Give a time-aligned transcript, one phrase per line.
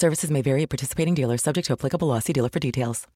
[0.00, 2.20] Services may vary at participating dealers, subject to applicable law.
[2.20, 3.06] See dealer for details.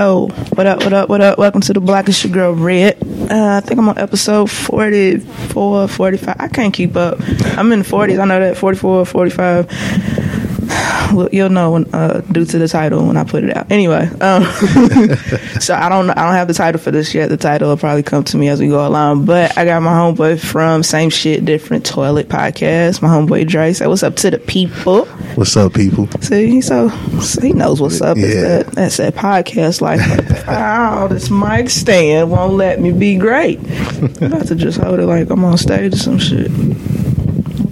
[0.00, 1.38] Yo, what up, what up, what up?
[1.38, 2.96] Welcome to the Black is Your Girl Red.
[3.30, 6.36] Uh, I think I'm on episode 44, 45.
[6.38, 7.18] I can't keep up.
[7.58, 8.18] I'm in the 40s.
[8.18, 9.66] I know that 44, 45.
[11.12, 13.70] Well, you'll know when, uh, due to the title when I put it out.
[13.72, 14.44] Anyway, um,
[15.60, 17.28] so I don't, I don't have the title for this yet.
[17.30, 19.24] The title will probably come to me as we go along.
[19.24, 23.02] But I got my homeboy from Same Shit Different Toilet Podcast.
[23.02, 23.72] My homeboy Dre.
[23.72, 25.06] Say what's up to the people.
[25.34, 26.08] What's up, people?
[26.20, 26.88] See, so,
[27.20, 28.16] so he knows what's up.
[28.16, 28.42] It's Yeah.
[28.42, 30.00] that, that's that podcast like,
[30.48, 33.58] oh, this mic stand won't let me be great.
[34.20, 36.50] I'm about to just hold it like I'm on stage or some shit.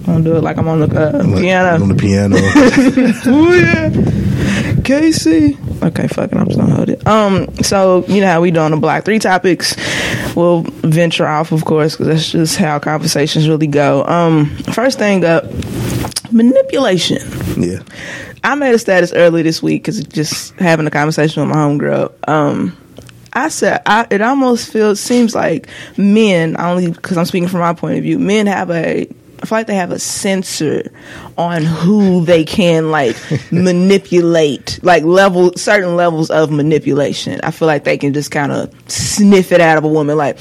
[0.08, 1.82] I'm gonna do it like I'm on the uh, piano.
[1.82, 2.36] On the piano.
[3.28, 4.82] Ooh, yeah.
[4.82, 5.58] Casey.
[5.82, 6.38] Okay, fuck it.
[6.38, 7.06] I'm just gonna hold it.
[7.06, 9.76] Um, so you know how we doing the black three topics.
[10.34, 14.04] We'll venture off, of course, because that's just how conversations really go.
[14.04, 15.44] Um, first thing up,
[16.32, 17.18] manipulation.
[17.60, 17.82] yeah.
[18.42, 22.12] I made a status early this week because just having a conversation with my homegirl.
[22.28, 22.76] Um,
[23.32, 27.74] I said I, it almost feels seems like men only because I'm speaking from my
[27.74, 28.18] point of view.
[28.18, 29.06] Men have a
[29.42, 30.90] I feel like they have a sensor
[31.36, 33.16] on who they can like
[33.52, 37.40] manipulate, like level certain levels of manipulation.
[37.42, 40.38] I feel like they can just kind of sniff it out of a woman, like,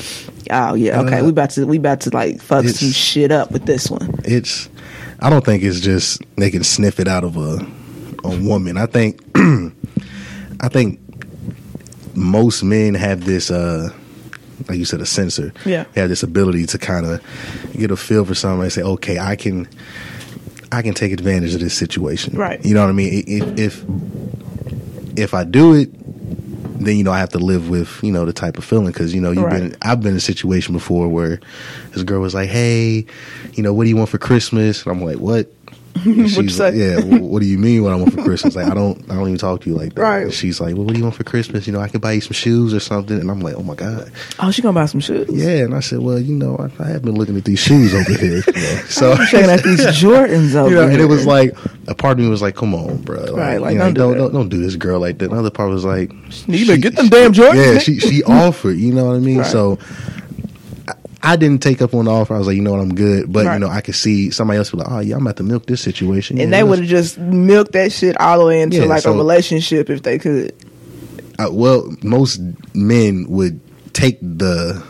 [0.52, 3.52] oh yeah, okay, Uh, we about to we about to like fuck some shit up
[3.52, 4.20] with this one.
[4.26, 4.70] It's.
[5.20, 7.66] I don't think it's just they can sniff it out of a
[8.24, 8.78] a woman.
[8.78, 9.22] I think.
[10.60, 11.00] I think
[12.16, 13.52] most men have this.
[13.52, 13.90] uh
[14.68, 15.54] like you said, a sensor.
[15.66, 15.86] Yeah.
[15.94, 17.22] They have this ability to kind of
[17.78, 19.68] get a feel for something and say, okay, I can,
[20.72, 22.36] I can take advantage of this situation.
[22.38, 22.64] Right.
[22.66, 23.24] You know what I mean?
[23.28, 23.86] If if
[25.18, 25.90] if I do it,
[26.80, 29.14] then you know I have to live with you know the type of feeling because
[29.14, 29.60] you know you've Right.
[29.72, 31.40] been I've been in a situation before where
[31.94, 33.06] this girl was like, hey,
[33.54, 34.84] you know, what do you want for Christmas?
[34.86, 35.52] And I'm like, what?
[36.04, 37.00] She's like, yeah.
[37.02, 37.84] wh- what do you mean?
[37.84, 38.56] What I want for Christmas?
[38.56, 40.02] Like, I don't, I don't even talk to you like that.
[40.02, 40.24] Right.
[40.24, 41.68] And she's like, well, what do you want for Christmas?
[41.68, 43.20] You know, I could buy you some shoes or something.
[43.20, 45.28] And I'm like, oh my god, Oh, she gonna buy some shoes.
[45.32, 45.64] yeah.
[45.66, 48.14] And I said, well, you know, I, I have been looking at these shoes over
[48.14, 48.44] here.
[48.46, 48.82] you know.
[48.88, 51.56] So I'm checking out these Jordans over you know, and it was like
[51.88, 53.94] a part of me was like, "Come on, bro, like, Right, like, you know, don't
[53.94, 56.12] do don't, don't don't do this girl like that." Another part was like,
[56.48, 58.78] You better get them damn Jordans, Yeah, she she offered.
[58.78, 59.40] You know what I mean?
[59.40, 59.48] Right.
[59.48, 59.78] So
[61.32, 62.34] I, didn't take up on the offer.
[62.36, 63.32] I was like, you know what, I'm good.
[63.32, 63.54] But Right.
[63.54, 65.66] you know, I could see somebody else be like, "Oh yeah, I'm about to milk
[65.66, 68.78] this situation." and Yeah, they would have just milked that shit all the way into
[68.78, 70.54] Yeah, like a relationship if they could.
[71.40, 72.42] Uh, well, most
[72.74, 73.60] men would
[73.94, 74.82] take the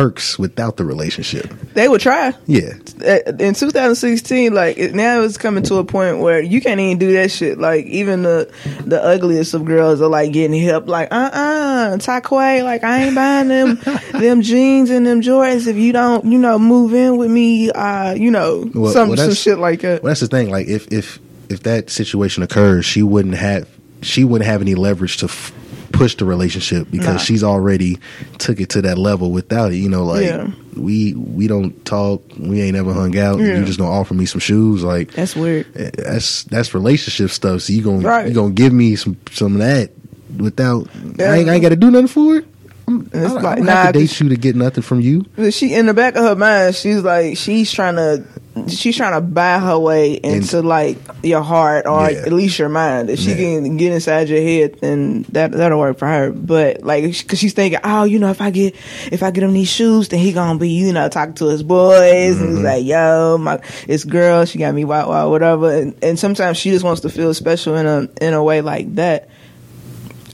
[0.00, 1.46] perks without the relationship.
[1.74, 2.32] They would try.
[2.46, 2.72] Yeah,
[3.06, 6.96] Uh, In 2016, like it, now it's coming to a point where you can't even
[6.98, 7.58] do that shit.
[7.58, 8.50] Like even the
[8.86, 10.88] the ugliest of girls are like getting hip.
[10.88, 13.78] Like uh uh Taquay, like I ain't buying them
[14.12, 17.70] them jeans and them Jordans if you don't you know move in with me.
[17.70, 20.02] Uh, you know Well- some well, some shit like that.
[20.02, 20.48] Well, that's the thing.
[20.50, 21.18] Like if if
[21.50, 23.68] if that situation occurs, she wouldn't have
[24.00, 25.52] she wouldn't have any leverage to f-
[26.00, 27.18] push the relationship because Nah.
[27.18, 27.98] she's already
[28.38, 29.76] took it to that level without it.
[29.76, 30.48] You know, like Yeah.
[30.76, 33.38] we we don't talk, we ain't ever hung out.
[33.38, 33.58] Yeah.
[33.58, 35.66] You just gonna offer me some shoes, like That's weird.
[35.76, 37.60] eh, that's that's relationship stuff.
[37.62, 38.28] So you gonna Right.
[38.28, 39.90] you gonna give me some some of that
[40.38, 40.88] without
[41.18, 41.32] Yeah.
[41.32, 42.46] I ain't, I ain't got to do nothing for it.
[42.88, 45.00] I'm, I don't, like, I don't nah, have to date you to get nothing from
[45.00, 45.24] you.
[45.50, 48.24] She in the back of her mind, she's like she's trying to
[48.68, 52.18] she's trying to buy her way into like your heart or Yeah.
[52.18, 53.08] at least your mind.
[53.08, 53.36] If she Yeah.
[53.36, 56.30] can get inside your head, then that that'll work for her.
[56.32, 58.74] But like, because she's thinking, oh, you know, if I get
[59.12, 61.62] if I get him these shoes, then he gonna be you know talking to his
[61.62, 62.56] boys and Mm-hmm.
[62.56, 65.72] he's like, yo, my it's girl, she got me wild wild whatever.
[65.72, 68.94] And, and sometimes she just wants to feel special in a in a way like
[68.96, 69.28] that.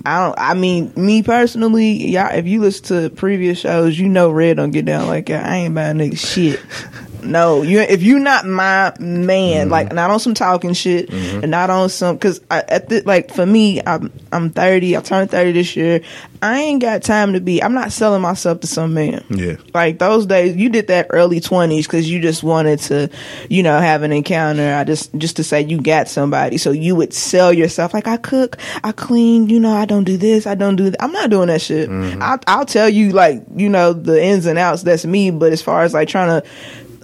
[0.05, 0.39] I don't.
[0.39, 2.33] I mean, me personally, y'all.
[2.33, 5.45] If you listen to previous shows, you know Red don't get down like that.
[5.45, 6.61] I ain't buying nigga shit.
[7.27, 7.81] No, you.
[7.81, 9.71] If you're not my man, mm-hmm.
[9.71, 11.43] like not on some talking shit, mm-hmm.
[11.43, 14.97] and not on some because at the like for me, I'm I'm thirty.
[14.97, 16.03] I turned thirty this year.
[16.43, 17.63] I ain't got time to be.
[17.63, 19.25] I'm not selling myself to some man.
[19.31, 19.57] Yeah.
[19.75, 23.11] Like those days, you did that early twenties because you just wanted to,
[23.49, 24.75] you know, have an encounter.
[24.75, 27.95] I just just to say you got somebody, so you would sell yourself.
[27.95, 29.49] Like I cook, I clean.
[29.49, 31.03] You know, I don't do this, I don't do that.
[31.03, 31.89] I'm not doing that shit.
[31.89, 32.23] Mm-hmm.
[32.23, 34.83] I'll, I'll tell you like you know the ins and outs.
[34.83, 35.31] That's me.
[35.31, 36.49] But as far as like trying to,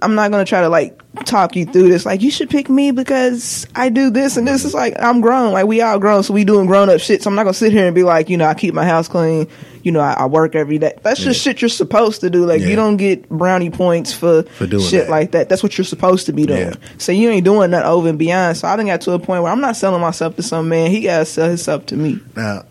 [0.03, 2.05] I'm not gonna try to like talk you through this.
[2.07, 4.65] Like you should pick me because I do this and this.
[4.65, 5.53] Is like I'm grown.
[5.53, 7.23] Like we all grown, so we doing grown up shit.
[7.23, 9.09] So I'm not gonna sit here and be like, you know, I keep my house
[9.09, 9.49] clean.
[9.83, 10.97] You know, I, I work every day.
[11.03, 12.47] That's just shit you're supposed to do.
[12.47, 12.69] Like Yeah.
[12.69, 15.11] you don't get brownie points for, For doing shit that.
[15.11, 15.49] like that.
[15.49, 16.61] That's what you're supposed to be doing.
[16.69, 16.75] Yeah.
[16.99, 18.57] So you ain't doing that over and beyond.
[18.59, 20.91] So I done got to a point where I'm not selling myself to some man.
[20.93, 22.21] He gotta sell himself to me.
[22.37, 22.63] Now,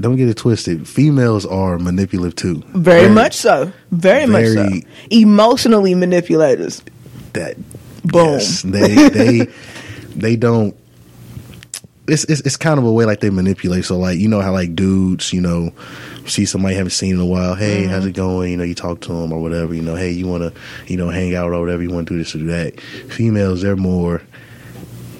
[0.00, 0.88] don't get it twisted.
[0.88, 2.62] Females are manipulative too.
[2.68, 3.72] Very, much so.
[3.90, 4.68] Very, much so.
[5.10, 6.82] Emotionally manipulators.
[7.32, 7.56] that
[8.04, 8.24] Boom.
[8.34, 9.48] yes, they they
[10.16, 10.74] they don't
[12.06, 14.50] it's, it's it's kind of a way like they manipulate so like you know how
[14.52, 15.70] like dudes you know
[16.26, 18.08] see somebody you haven't seen in a while hey how's Mm-hmm.
[18.08, 20.42] it going you know you talk to them or whatever you know hey you want
[20.42, 20.60] to
[20.90, 23.60] you know hang out or whatever you want to do this or do that females
[23.60, 24.22] they're more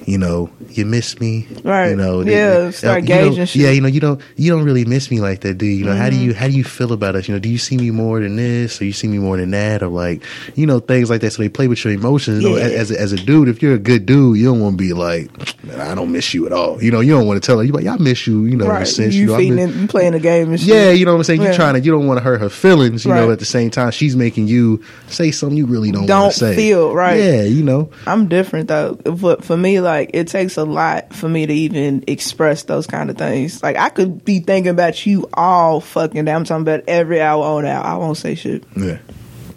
[0.09, 1.89] you know you miss me Right.
[1.91, 5.09] you know Yeah, start you know, yeah you know you don't you don't really miss
[5.11, 6.25] me like that do you you know how do Mm-hmm.
[6.25, 8.35] you how do you feel about us you know do you see me more than
[8.35, 10.23] this or you see me more than that or like
[10.55, 12.63] you know things like that so they play with your emotions you know, Yeah.
[12.81, 15.29] as, as a dude if you're a good dude you don't want to be like
[15.63, 17.63] man I don't miss you at all you know you don't want to tell her
[17.63, 18.87] you like I miss you you know right.
[18.87, 20.69] sense you know, feeding miss- you playing the game and shit.
[20.69, 21.41] yeah, you know what I'm saying.
[21.41, 23.31] You're trying to, you don't want to hurt her feelings, you know.
[23.31, 26.55] At the same time, she's making you say something you really don't, Don't say.
[26.55, 27.19] feel, right.
[27.19, 27.89] Yeah, you know.
[28.05, 28.95] I'm different though.
[28.95, 33.09] But for me, like it takes a lot for me to even express those kind
[33.09, 33.61] of things.
[33.63, 36.31] Like I could be thinking about you all fucking day.
[36.31, 37.83] I'm talking about every hour on hour.
[37.83, 38.63] I won't say shit.
[38.75, 38.99] Yeah,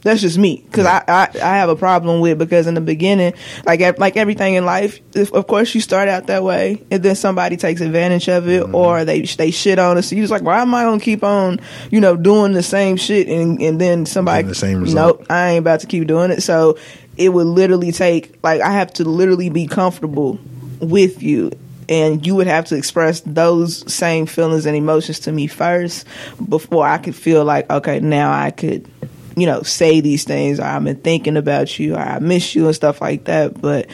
[0.02, 3.34] That's just me because I, I I have a problem with because in the beginning,
[3.64, 7.14] like like everything in life, if, of course you start out that way, and then
[7.14, 8.74] somebody takes advantage of it, Mm-hmm.
[8.74, 10.08] or they they shit on us.
[10.08, 12.96] So you just like, why am I gonna keep on, you know, doing the same
[12.96, 15.20] shit, and and then somebody, the same result.
[15.20, 16.42] nope, I ain't about to keep doing it.
[16.42, 16.78] So
[17.16, 20.38] it would literally take like I have to literally be comfortable
[20.80, 21.52] with you.
[21.88, 26.06] And you would have to express those same feelings and emotions to me first
[26.48, 28.88] before I could feel like, okay, now I could
[29.36, 30.60] you know, say these things.
[30.60, 31.94] Or I've been thinking about you.
[31.94, 33.60] Or I miss you and stuff like that.
[33.60, 33.88] But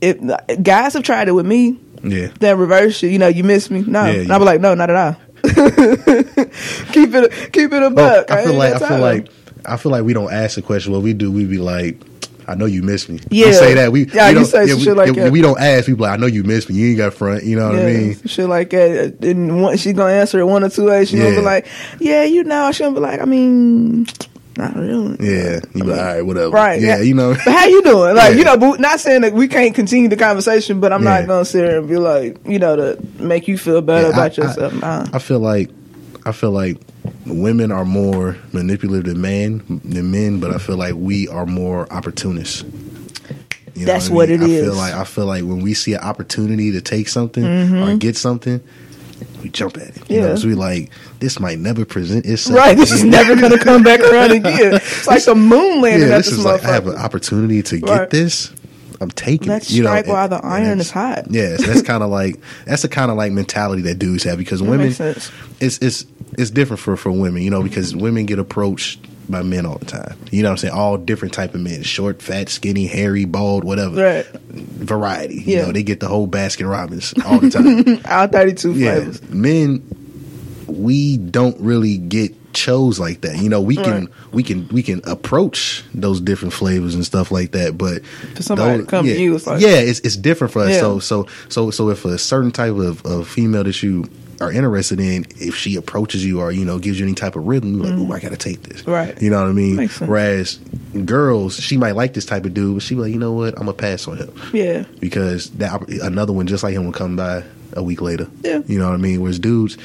[0.00, 0.18] if
[0.62, 2.28] guys have tried it with me, yeah.
[2.38, 3.12] then reverse it.
[3.12, 3.82] You know, you miss me.
[3.82, 4.32] No, Yeah, and.
[4.32, 5.16] I'll be like, no, not at all.
[5.42, 8.30] keep it, keep it a Well, buck.
[8.30, 9.28] I feel like I feel like
[9.64, 10.92] I feel like we don't ask the question.
[10.92, 11.98] What we do, we be like,
[12.50, 13.46] "I know you miss me." Yeah.
[13.46, 13.92] we say that.
[13.92, 15.32] We Yeah, we you don't, say some we, shit like yeah, that.
[15.32, 15.86] We don't ask.
[15.86, 16.02] people.
[16.02, 17.44] like, "I know you miss me." You ain't got front.
[17.44, 18.20] You know what I mean?
[18.26, 19.16] shit like that.
[19.22, 21.08] And one, she gonna answer it one or two ways.
[21.10, 21.66] She gonna be like,
[21.98, 24.06] "Yeah, you know." She gonna be like, "I mean,
[24.56, 25.16] not really.
[25.20, 26.50] Yeah, you be like, all right, whatever.
[26.50, 26.80] Right.
[26.80, 27.32] Yeah, you know.
[27.34, 28.14] But how you doing?
[28.16, 28.38] Like, Yeah.
[28.38, 31.20] you know, but not saying that we can't continue the conversation, but I'm Yeah.
[31.20, 34.12] not gonna sit here and be like, you know, to make you feel better Yeah,
[34.14, 34.74] about I- yourself.
[34.80, 35.06] nah.
[35.12, 35.70] I feel like
[36.26, 36.76] I feel like
[37.26, 41.90] women are more manipulative than men than men, but I feel like we are more
[41.92, 42.62] opportunists.
[43.74, 44.42] You know That's I what mean?
[44.42, 44.64] it I is.
[44.64, 48.16] feel like I feel like when we see an opportunity to take something or get
[48.16, 48.60] something,
[49.42, 49.96] we jump at it.
[49.96, 50.12] You Mm-hmm.
[50.14, 50.20] Yeah.
[50.26, 50.90] know, so we like
[51.20, 52.58] this might never present itself.
[52.58, 54.74] right, this is never gonna come back around again.
[54.74, 57.62] It's like the moon landing Yeah, at this this is like I have an opportunity
[57.62, 58.10] to get Right.
[58.10, 58.52] this.
[59.00, 59.74] I'm taking Let's it.
[59.76, 61.30] You know, strike and- while the iron is hot.
[61.30, 64.36] Yeah, so that's kind of like that's the kind of like mentality that dudes have
[64.38, 65.30] because women makes sense.
[65.60, 66.04] it's it's
[66.38, 69.84] it's different for for women, you know, because women get approached by men all the
[69.86, 70.16] time.
[70.32, 70.74] You know what I'm saying?
[70.74, 74.02] All different type of men, short, fat, skinny, hairy, bald, whatever.
[74.02, 74.26] Right.
[74.50, 75.36] Variety.
[75.36, 75.66] You Yeah.
[75.66, 78.00] know, they get the whole Baskin Robbins all the time.
[78.06, 78.94] Our 32 yeah.
[78.96, 79.22] flavors.
[79.30, 79.82] Men
[80.66, 83.36] we don't really get chose like that.
[83.38, 84.08] You know, we can Right.
[84.32, 88.04] we can we can approach those different flavors and stuff like that, but
[88.34, 90.70] For somebody to come to yeah, you, it's like- yeah, it's it's different for us.
[90.74, 90.80] Yeah.
[90.80, 94.08] So so so so if a certain type of, of female that you
[94.40, 97.46] are interested in, if she approaches you or you know gives you any type of
[97.46, 98.80] rhythm, you're like, oh, I got to take this.
[98.82, 98.90] Mm-hmm.
[98.90, 99.20] Right.
[99.22, 99.88] You know what I mean?
[100.06, 100.58] Whereas
[101.04, 103.54] girls, she might like this type of dude, but she be like, you know what,
[103.54, 104.84] I'm gonna pass on him Yeah.
[104.98, 108.28] because that another one just like him will come by a week later.
[108.42, 108.62] Yeah.
[108.66, 109.20] You know what I mean?
[109.20, 109.76] Whereas dudes,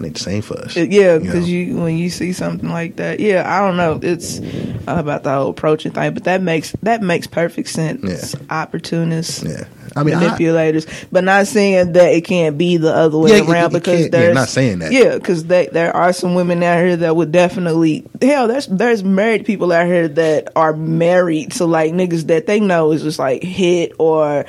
[0.00, 0.76] it ain't the same for us.
[0.76, 1.20] It- yeah, know?
[1.20, 3.98] because you, when you see something like that, yeah, I don't know.
[4.02, 4.38] It's
[4.86, 8.34] about the whole approaching thing, but that makes that makes perfect sense.
[8.34, 8.40] Yeah.
[8.50, 9.64] Opportunists, Yeah.
[9.96, 13.50] I mean, I, manipulators, but not saying that it can't be the other way Yeah,
[13.50, 14.92] around it because can't- yeah, not saying that.
[14.92, 18.48] Yeah, because there are some women out here that would definitely hell.
[18.48, 22.92] There's there's married people out here that are married to like niggas that they know
[22.92, 24.44] is just like hit or.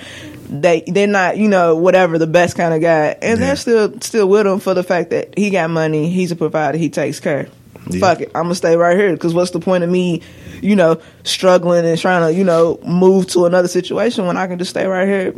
[0.53, 3.45] They they're not you know whatever the best kind of guy and Yeah.
[3.45, 6.77] they're still still with him for the fact that he got money he's a provider
[6.77, 7.47] he takes care
[7.89, 7.99] Yeah.
[7.99, 10.21] fuck it I'm gonna stay right here because what's the point of me
[10.61, 14.59] you know struggling and trying to you know move to another situation when I can
[14.59, 15.31] just stay right here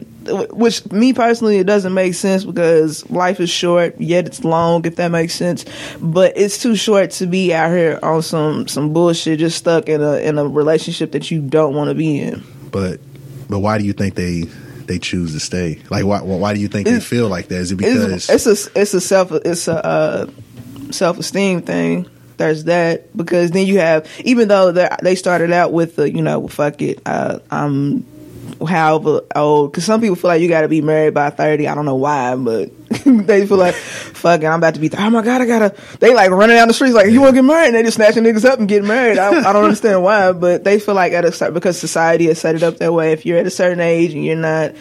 [0.52, 4.98] which me personally it doesn't make sense because life is short yet it's long if
[4.98, 5.66] that makes sense
[6.02, 10.02] but it's too short to be out here on some some bullshit just stuck in
[10.02, 13.00] a in a relationship that you don't want to be in but
[13.50, 14.44] but why do you think they
[14.88, 15.80] they choose to stay?
[15.90, 17.56] Like, why why do you think they feel like that?
[17.56, 20.28] Is it because it's, it's a it's a self it's a uh,
[20.92, 22.08] self esteem thing.
[22.44, 26.50] There's that because then you have even though they started out with the you know
[26.50, 28.06] fuck it uh, I'm
[28.68, 31.70] however old because some people feel like you got to be married by thirty.
[31.70, 32.70] I don't know why, but
[33.06, 36.14] they feel like fuck it I'm about to be oh my god I gotta they
[36.14, 38.26] like running down the streets like you want to get married and they just snatching
[38.26, 39.18] niggas up and getting married.
[39.18, 42.42] I, I don't understand why, but they feel like at a certain because society has
[42.42, 43.14] set it up that way.
[43.14, 44.76] If you're at a certain age and you're not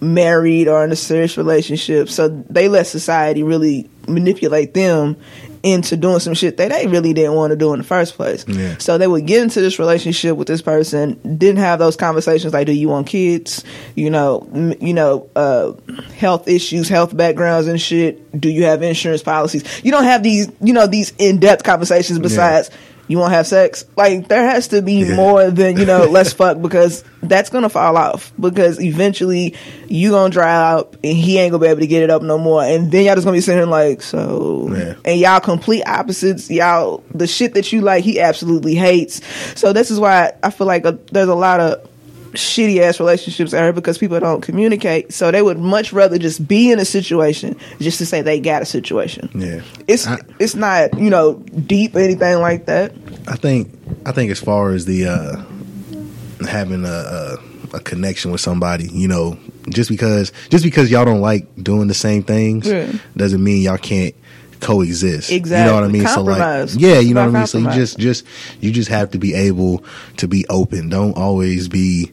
[0.00, 2.08] married or in a serious relationship.
[2.08, 5.16] So they let society really manipulate them
[5.62, 8.44] into doing some shit that they really didn't want to do in the first place.
[8.48, 8.76] Yeah.
[8.78, 12.66] So they would get into this relationship with this person, didn't have those conversations like,
[12.66, 13.62] do you want kids?
[13.94, 15.72] You know, m- you know, uh,
[16.16, 18.40] health issues, health backgrounds and shit.
[18.40, 19.64] Do you have insurance policies?
[19.84, 22.70] You don't have these, you know, these in-depth conversations besides
[23.12, 23.84] you want to have sex.
[23.96, 25.14] Like there has to be Yeah.
[25.16, 29.54] more than, you know, let's fuck because that's to fall off because eventually
[29.86, 32.38] you to dry out and he ain't to be able to get it up no
[32.38, 32.62] more.
[32.64, 34.94] And then y'all just to be sitting like, so, Yeah.
[35.04, 36.50] and y'all complete opposites.
[36.50, 39.20] Y'all, the shit that you like, he absolutely hates.
[39.54, 41.88] So this is why I feel like uh there's a lot of
[42.32, 45.12] shitty ass relationships are because people don't communicate.
[45.12, 48.62] So they would much rather just be in a situation just to say they got
[48.62, 49.30] a situation.
[49.34, 49.60] yeah?
[49.86, 51.34] It's I- it's not you know
[51.66, 52.92] deep or anything like that.
[53.28, 53.70] I think
[54.06, 57.36] I think as far as the uh, having a, a
[57.74, 59.38] a connection with somebody, you know,
[59.70, 62.92] just because just because y'all don't like doing the same things Yeah.
[63.16, 64.14] doesn't mean y'all can't
[64.62, 65.30] coexist.
[65.30, 66.04] You know what I mean?
[66.04, 66.72] Compromise.
[66.72, 67.46] So like, yeah, you know what I mean.
[67.46, 68.24] So you just just
[68.60, 69.84] you just have to be able
[70.16, 70.88] to be open.
[70.88, 72.10] Don't always be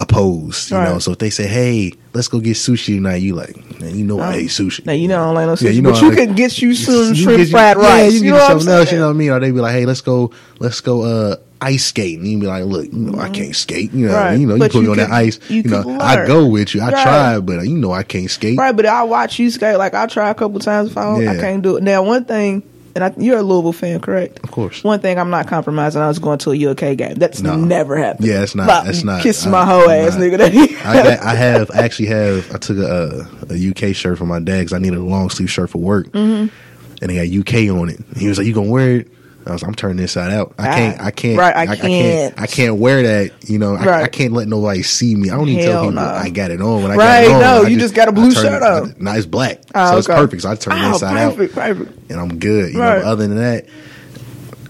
[0.00, 0.70] opposed.
[0.70, 0.98] You know.
[0.98, 4.20] So if they say, "Hey, let's go get sushi tonight," you like, man, you know
[4.20, 4.84] I hate sushi.
[4.86, 6.36] Now you know I don't like no sushi, Yeah, you know but you like- could
[6.36, 8.12] get you some You shrimp fried yeah, rice.
[8.12, 9.30] you, You, can know get what I'm something else, you know what I mean?
[9.30, 12.20] Or they be like, hey, let's go, let's go uh, ice skating.
[12.20, 13.92] And you be like, look, you know, I can't skate.
[13.92, 14.24] You know, Mm-hmm.
[14.24, 14.38] Right.
[14.40, 15.38] you know, you put me you on that ice.
[15.48, 16.80] you You, know, could I go with you.
[16.82, 17.02] I Right.
[17.02, 18.58] try, but uh, you know, I can't skate.
[18.58, 19.78] Right, but I watch you skate.
[19.78, 20.90] Like I try a couple times.
[20.90, 21.82] If I don't, I can't do it.
[21.82, 22.62] Now one thing,
[22.94, 24.38] and I, you're a Louisville fan, correct?
[24.42, 24.82] Of course.
[24.82, 26.00] One thing I'm not compromising.
[26.00, 27.14] I was going to a UK game.
[27.16, 27.54] That's No.
[27.56, 28.26] never happened.
[28.26, 29.22] Yeah, it's not- it's not.
[29.22, 30.22] Kiss my whole I'm ass, not.
[30.22, 30.40] nigga.
[30.84, 34.38] I, got, I have I actually have I took a, a, UK shirt for my
[34.40, 36.54] dad because I needed a long sleeve shirt for work, Mm-hmm.
[37.02, 38.00] and they got UK on it.
[38.16, 39.08] He was like, "You gonna wear it?"
[39.46, 40.54] I was, like, "I'm turning this side out.
[40.58, 41.00] I can't.
[41.00, 41.38] Ah, I can't.
[41.38, 41.80] Right, I I, can't.
[41.82, 42.40] can't.
[42.40, 43.48] I can't wear that.
[43.48, 44.04] You know, I, Right.
[44.04, 45.30] I can't let nobody see me.
[45.30, 46.02] I don't even Hell tell people no.
[46.02, 46.82] I got it on.
[46.82, 47.40] When I Right, got it on, Right?
[47.40, 48.90] no, I you just got a blue shirt on.
[48.90, 50.42] I- No, it's black, Oh, so it's perfect.
[50.42, 52.10] So I turn Oh, ah, inside perfect, out, perfect.
[52.10, 52.72] and I'm good.
[52.74, 53.02] You Right.
[53.02, 53.66] know, other than that.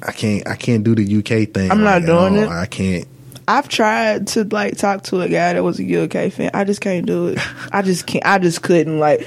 [0.02, 1.71] I can't I can't do the UK thing.
[1.71, 2.49] I'm not doing it.
[2.49, 3.06] I can't.
[3.49, 6.50] I've tried to like talk to a guy that was a UK fan.
[6.52, 7.38] I just can't do it.
[7.73, 8.25] I just can't.
[8.26, 8.99] I just couldn't.
[9.00, 9.26] Like,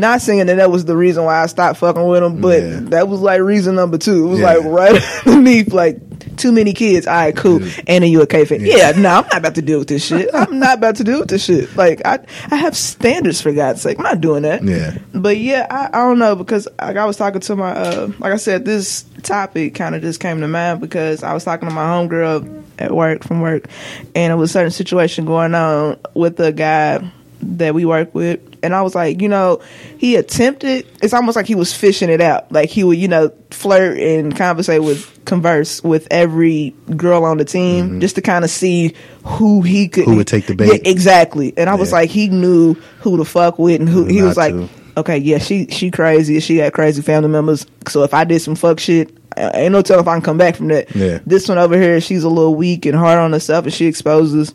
[0.00, 2.80] not saying that that was the reason why I stopped fucking with him, but Yeah.
[2.90, 4.26] that was like reason number two.
[4.26, 4.54] It was Yeah.
[4.54, 5.98] like right underneath, like
[6.36, 7.06] too many kids.
[7.06, 7.60] All right, cool.
[7.86, 8.60] And a UK fan.
[8.60, 10.28] Yeah, no, I'm not about to deal with this shit.
[10.34, 11.74] I'm not about to deal with this shit.
[11.76, 12.18] Like, I
[12.50, 13.98] I have standards for God's sake.
[13.98, 14.62] I'm not doing that.
[14.62, 14.98] Yeah.
[15.14, 18.32] But yeah, I, I don't know because like I was talking to my uh like
[18.32, 21.74] I said, this topic kind of just came to mind because I was talking to
[21.74, 23.68] my homegirl at work from work,
[24.14, 27.10] and it was a certain situation going on with a guy
[27.40, 29.60] that we work with, and I was like, you know,
[29.98, 30.86] he attempted.
[31.02, 34.36] It's almost like he was fishing it out, like he would, you know, flirt and
[34.36, 38.94] conversate with, converse with every girl on the team, just to kind of see
[39.24, 40.10] who he could, Mm-hmm.
[40.12, 40.68] Who would take the bait.
[40.84, 41.52] Yeah, exactly.
[41.56, 44.54] And I was like, he knew who to fuck with, and who he was like,
[44.54, 44.68] to.
[44.98, 46.38] okay, yeah, she she crazy.
[46.40, 47.66] She got crazy family members.
[47.88, 50.56] So if I did some fuck shit, ain't no telling if I can come back
[50.56, 50.94] from that.
[50.94, 51.18] Yeah.
[51.26, 54.54] This one over here, she's a little weak and hard on herself, and she exposes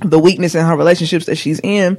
[0.00, 1.96] the weakness in her relationships that she's in.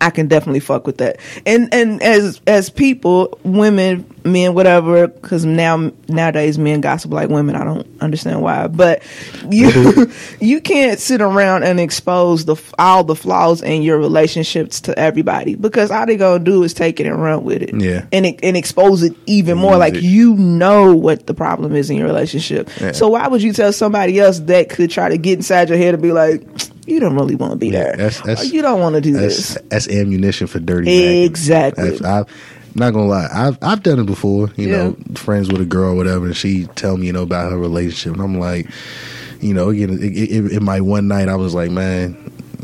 [0.00, 1.18] I can definitely fuck with that.
[1.44, 7.56] And and as as people, women, men, whatever, because now nowadays men gossip like women.
[7.56, 9.02] I don't understand why, but
[9.48, 14.98] you you can't sit around and expose the all the flaws in your relationships to
[14.98, 17.74] everybody because all they gonna do is take it and run with it.
[17.74, 18.06] Yeah.
[18.12, 19.76] and it, and expose it even more.
[19.76, 22.68] Like you know what the problem is in your relationship.
[22.80, 22.92] Yeah.
[22.92, 25.94] So why would you tell somebody else that could try to get inside your head
[25.94, 26.46] and be like,
[26.86, 27.92] you don't really want to be there.
[27.96, 29.58] that's- that's- you don't want to do That's this.
[29.68, 31.24] that's ammunition for dirty.
[31.24, 31.98] Exactly.
[32.04, 32.26] I've
[32.74, 33.28] not gonna lie.
[33.32, 34.50] I've I've done it before.
[34.56, 34.76] You Yeah.
[34.76, 37.58] know, friends with a girl or whatever, and she tell me you know about her
[37.58, 38.68] relationship, and I'm like,
[39.40, 42.16] you know, again, it, it, it, my one night, I was like, man.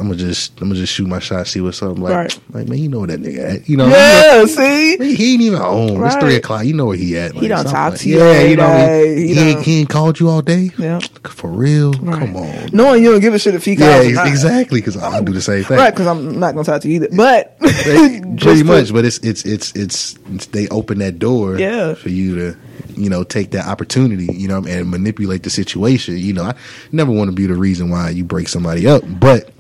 [0.03, 1.97] I'm gonna just I'm gonna just shoot my shot, see what's up.
[1.97, 2.39] Like, Right.
[2.53, 3.69] like man, you know where that nigga at.
[3.69, 4.97] You know, Yeah, see?
[4.97, 6.03] He he ain't even home.
[6.05, 6.65] It's three o'clock.
[6.65, 7.35] You know where he at.
[7.35, 8.63] He don't talk like- to you Yeah, you know.
[8.65, 8.87] what I mean?
[8.87, 9.15] day.
[9.21, 10.71] He He, ain't, don't- he ain't called you all day.
[10.77, 10.99] Yeah.
[11.29, 11.93] For real?
[11.95, 12.35] Come Right.
[12.35, 12.71] on.
[12.73, 14.27] Knowing you don't give a shit if he calls Yeah, or ex- not.
[14.27, 14.81] exactly.
[14.81, 15.77] Because I do the same thing.
[15.79, 17.09] Right, because I'm not going to talk to you either.
[17.17, 21.95] But Pretty much, but it's, it's it's it's it's they open that door Yeah.
[21.95, 22.57] for you to
[22.97, 26.19] you know take that opportunity you know and manipulate the situation.
[26.19, 26.55] You know, I
[26.91, 29.51] never want to be the reason why you break somebody up, but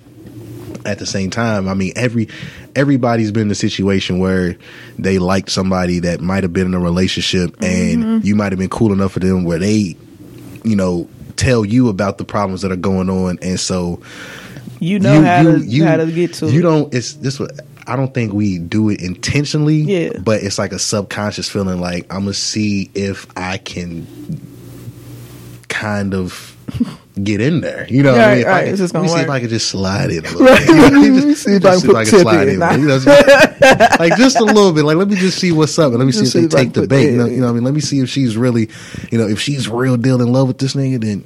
[0.84, 2.28] at the same time, I mean every
[2.74, 4.56] everybody's been in a situation where
[4.98, 8.02] they liked somebody that might have been in a relationship Mm-hmm.
[8.02, 9.96] and you might have been cool enough for them where they
[10.64, 14.00] you know tell you about the problems that are going on and so
[14.80, 16.62] you know how, to, you, how to get to you it.
[16.62, 17.52] don't it's this what
[17.86, 20.18] i don't think we do it intentionally Yeah.
[20.20, 24.06] but it's like a subconscious feeling like i'm gonna see if i can
[25.68, 26.51] kind of
[27.22, 28.40] get in there you know what I mean?
[28.40, 30.24] If I right, can- just let me gonna see if i can just slide in
[30.24, 30.66] a little Right.
[30.66, 32.54] bit You know, Let me just- see if I just can put tip slide in.
[32.54, 35.90] You know, just- like just a little bit like let me just see what's up
[35.90, 37.36] and let me see Just if see they if take the bait you know, you
[37.36, 38.68] know what i mean let me see if she's really
[39.10, 41.24] you know if she's real deal in love with this nigga then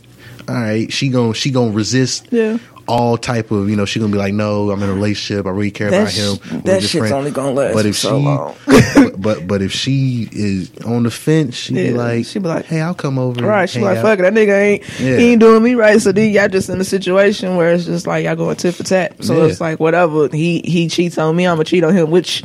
[0.48, 2.58] all right she gonna she gonna resist Yeah.
[2.88, 5.50] All type of you know she gonna be like no i'm in a relationship i
[5.50, 6.18] really care That about sh-
[6.50, 7.12] him that We're just shit's friends.
[7.12, 8.54] only gonna last but if so she long.
[8.66, 12.66] but, but but if she is on the fence she be like she be like-
[12.66, 15.16] hey i'll come over Right, she like, out." fuck it, that nigga ain't Yeah.
[15.16, 16.00] he ain't doing me right.
[16.00, 18.82] So then y'all just in a situation where it's just like y'all going tit for
[18.84, 19.22] tat.
[19.24, 19.50] So Yeah.
[19.50, 22.42] it's like whatever he he cheats on me, I'm gonna cheat on him, which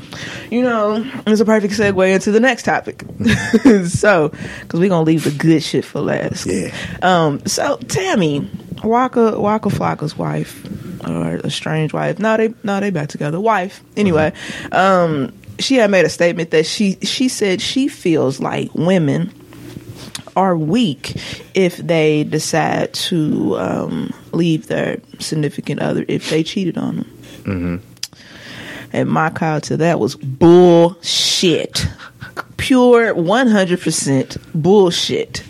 [0.49, 3.03] you know is a perfect segue into the next topic.
[3.87, 4.29] so
[4.61, 6.45] because we gonna leave the good shit for last.
[6.45, 6.73] Yeah.
[7.01, 7.45] Um.
[7.45, 8.49] So Tammy,
[8.83, 10.65] Waka Waka Flocka's wife
[11.07, 12.19] or a strange wife.
[12.19, 13.39] No, they no they back together.
[13.39, 13.83] Wife.
[13.97, 14.33] Anyway.
[14.71, 15.33] Um.
[15.59, 19.31] She had made a statement that she she said she feels like women
[20.35, 21.15] are weak
[21.53, 27.17] if they decide to um, leave their significant other if they cheated on them.
[27.43, 27.77] Mm-hmm.
[28.93, 31.85] And my call to that was bullshit.
[32.57, 35.43] Pure 100% bullshit.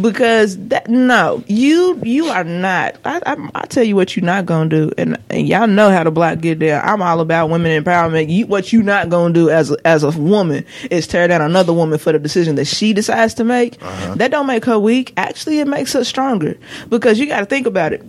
[0.00, 4.46] Because that, no, you, you are not, I, I, I tell you what you're not
[4.46, 4.92] gonna do.
[4.98, 6.84] And, and y'all know how the block get there.
[6.84, 8.28] I'm all about women empowerment.
[8.30, 11.72] You, what you not gonna do as, a, as a woman is tear down another
[11.72, 13.82] woman for the decision that she decides to make.
[13.82, 14.14] Uh-huh.
[14.16, 15.14] That don't make her weak.
[15.16, 16.56] Actually, it makes her stronger.
[16.88, 18.02] Because you gotta think about it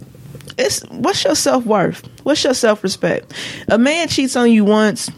[0.60, 2.08] it's what's your self worth?
[2.24, 3.34] What's your self respect?
[3.70, 5.10] A man cheats on you once.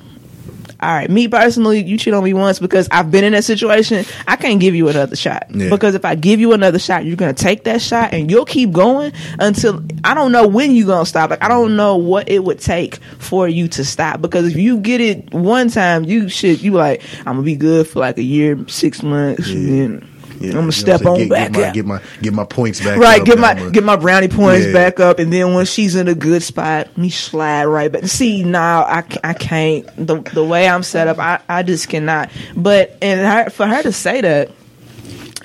[0.82, 4.04] All right, me personally, you cheat on me once because I've been in that situation.
[4.28, 5.70] I can't give you another shot Yeah.
[5.70, 8.72] because if I give you another shot, you're gonna take that shot and you'll keep
[8.72, 11.30] going until I don't know when you're gonna stop.
[11.30, 14.80] Like I don't know what it would take for you to stop because if you
[14.80, 18.24] get it one time, you should you like I'm gonna be good for like a
[18.24, 20.08] year, six months, and then
[20.41, 22.97] Yeah, I'm gonna step on get, back get my, get my get my points back
[22.97, 24.73] right up, get my get my brownie points Yeah.
[24.73, 28.43] back up and then when she's in a good spot me slide right back see
[28.43, 32.97] now I, I can't the the way i'm set up i i just cannot but
[33.01, 34.51] and her, for her to say that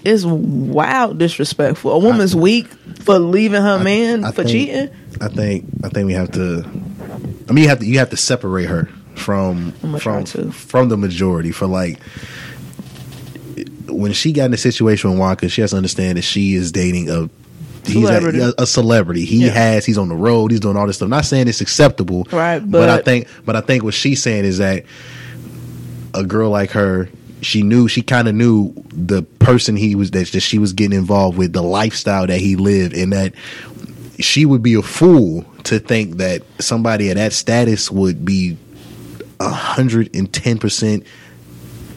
[0.04, 1.90] is wild disrespectful.
[1.90, 2.68] A woman's weak
[3.02, 4.90] for leaving her man I for think- cheating.
[5.20, 6.64] I think I think we have to.
[7.48, 8.84] I mean, you have to you have to separate her
[9.16, 11.50] from I'm gonna try from from the majority.
[11.50, 11.98] For like,
[13.88, 16.72] when she got in a situation with Waka, she has to understand that she is
[16.72, 17.28] dating a.
[17.84, 18.40] He's Celebrity.
[18.40, 19.24] a, a celebrity.
[19.24, 19.52] He Yeah.
[19.52, 19.86] has.
[19.86, 20.50] He's on the road.
[20.50, 21.08] He's doing all this stuff.
[21.08, 24.58] Not saying it's acceptable, Right, but, I think, but I think what she's saying is
[24.58, 24.84] that
[26.12, 27.08] a girl like her,
[27.42, 30.98] she knew, she kind of knew the person he was that, that she was getting
[30.98, 33.34] involved with, the lifestyle that he lived, and that
[34.18, 38.56] she would be a fool to think that somebody at that status would be
[39.38, 41.04] a hundred and ten percent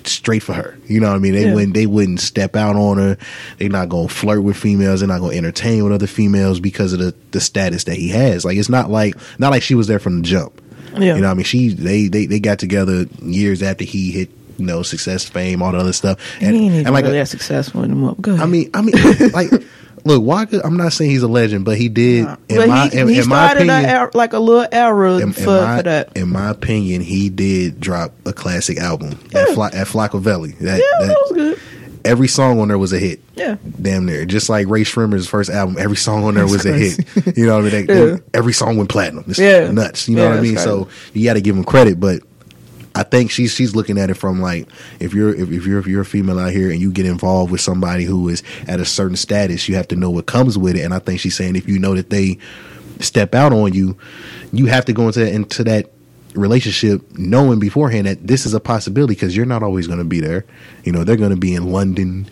[0.10, 0.78] straight for her.
[0.88, 1.34] You know what I mean?
[1.34, 1.54] They Yeah.
[1.54, 3.18] wouldn't they wouldn't step out on her.
[3.58, 7.00] They're not gonna flirt with females, they're not gonna entertain with other females because of
[7.00, 8.44] the, the status that he has.
[8.46, 10.62] Like it's not like not like she was there from the jump.
[10.94, 11.16] Yeah.
[11.16, 11.44] You know what I mean?
[11.44, 15.72] She they, they they got together years after he hit you know, success, fame, all
[15.72, 16.20] the other stuff.
[16.42, 18.16] And, he ain't even and like really that successful anymore.
[18.20, 18.44] Go ahead.
[18.44, 18.94] I mean, I mean,
[19.32, 19.50] like,
[20.06, 20.62] look, Waka.
[20.64, 22.26] I'm not saying he's a legend, but he did.
[22.50, 25.22] In but my, he, in, he in my opinion, era- like a little era in,
[25.24, 26.16] in for, my, for that.
[26.18, 30.58] in my opinion, he did drop a classic album at, Fla- at Flockaveli.
[30.60, 31.60] That, Yeah, that- that was good.
[32.06, 33.20] every song on there was a hit.
[33.36, 33.56] Yeah.
[33.82, 34.26] Damn near.
[34.26, 37.38] Just like Rae Sremmurd's first album, every song on there was a hit.
[37.38, 37.86] You know what I mean?
[37.88, 38.18] They- Yeah.
[38.34, 39.26] Every song went platinum.
[39.28, 39.72] It's Yeah.
[39.72, 40.08] nuts.
[40.10, 40.54] You know Yeah, what I mean?
[40.56, 40.66] crazy.
[40.68, 42.22] So you got to give him credit, but
[42.96, 44.68] I think she's she's looking at it from like
[45.00, 47.52] if you're if, if you're if you're a female out here and you get involved
[47.52, 50.76] with somebody who is at a certain status, you have to know what comes with
[50.76, 50.82] it.
[50.82, 52.38] And I think she's saying if you know that they
[53.00, 53.98] step out on you,
[54.52, 55.92] you have to go into into that
[56.40, 60.20] relationship knowing beforehand that this is a possibility because you're not always going to be
[60.20, 60.46] there.
[60.84, 62.28] You know, they're going to be in London.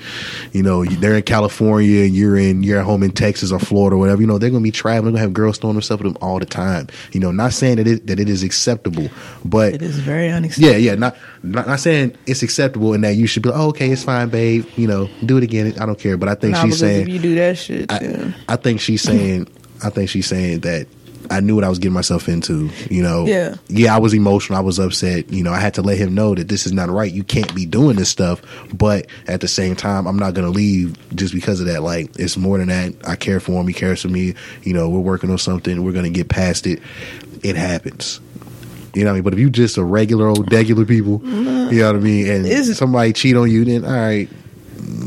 [0.53, 2.03] You know, they're in California.
[2.05, 4.21] You're in you're at home in Texas or Florida or whatever.
[4.21, 5.13] You know, they're going to be traveling.
[5.13, 6.87] They're going to have girls throwing themselves with them all the time.
[7.11, 9.09] You know, not saying that it that it is acceptable,
[9.45, 10.71] but It is very unacceptable.
[10.71, 13.67] yeah, yeah, not, not not saying it's acceptable and that you should be like, oh,
[13.69, 14.65] okay, it's fine, babe.
[14.75, 15.73] You know, do it again.
[15.79, 16.17] I don't care.
[16.17, 19.01] But I think Nah, she's saying if you do that shit, I, I think she's
[19.01, 19.47] saying
[19.83, 20.87] I think she's saying that
[21.29, 22.69] I knew what I was getting myself into.
[22.89, 23.55] You know, Yeah.
[23.67, 24.57] yeah, I was emotional.
[24.57, 25.31] I was upset.
[25.31, 27.11] You know, I had to let him know that this is not right.
[27.11, 28.41] You can't be doing this stuff.
[28.73, 31.83] But at the same time, I'm not gonna leave just because of that.
[31.83, 32.93] Like it's more than that.
[33.07, 33.67] I care for him.
[33.67, 34.35] He cares for me.
[34.63, 35.83] You know, we're working on something.
[35.83, 36.79] We're gonna get past it.
[37.43, 38.19] It happens.
[38.93, 39.23] You know what I mean?
[39.23, 41.31] But if you just a regular old regular people, you
[41.79, 44.27] know what I mean, and Is somebody cheat on you, then all right,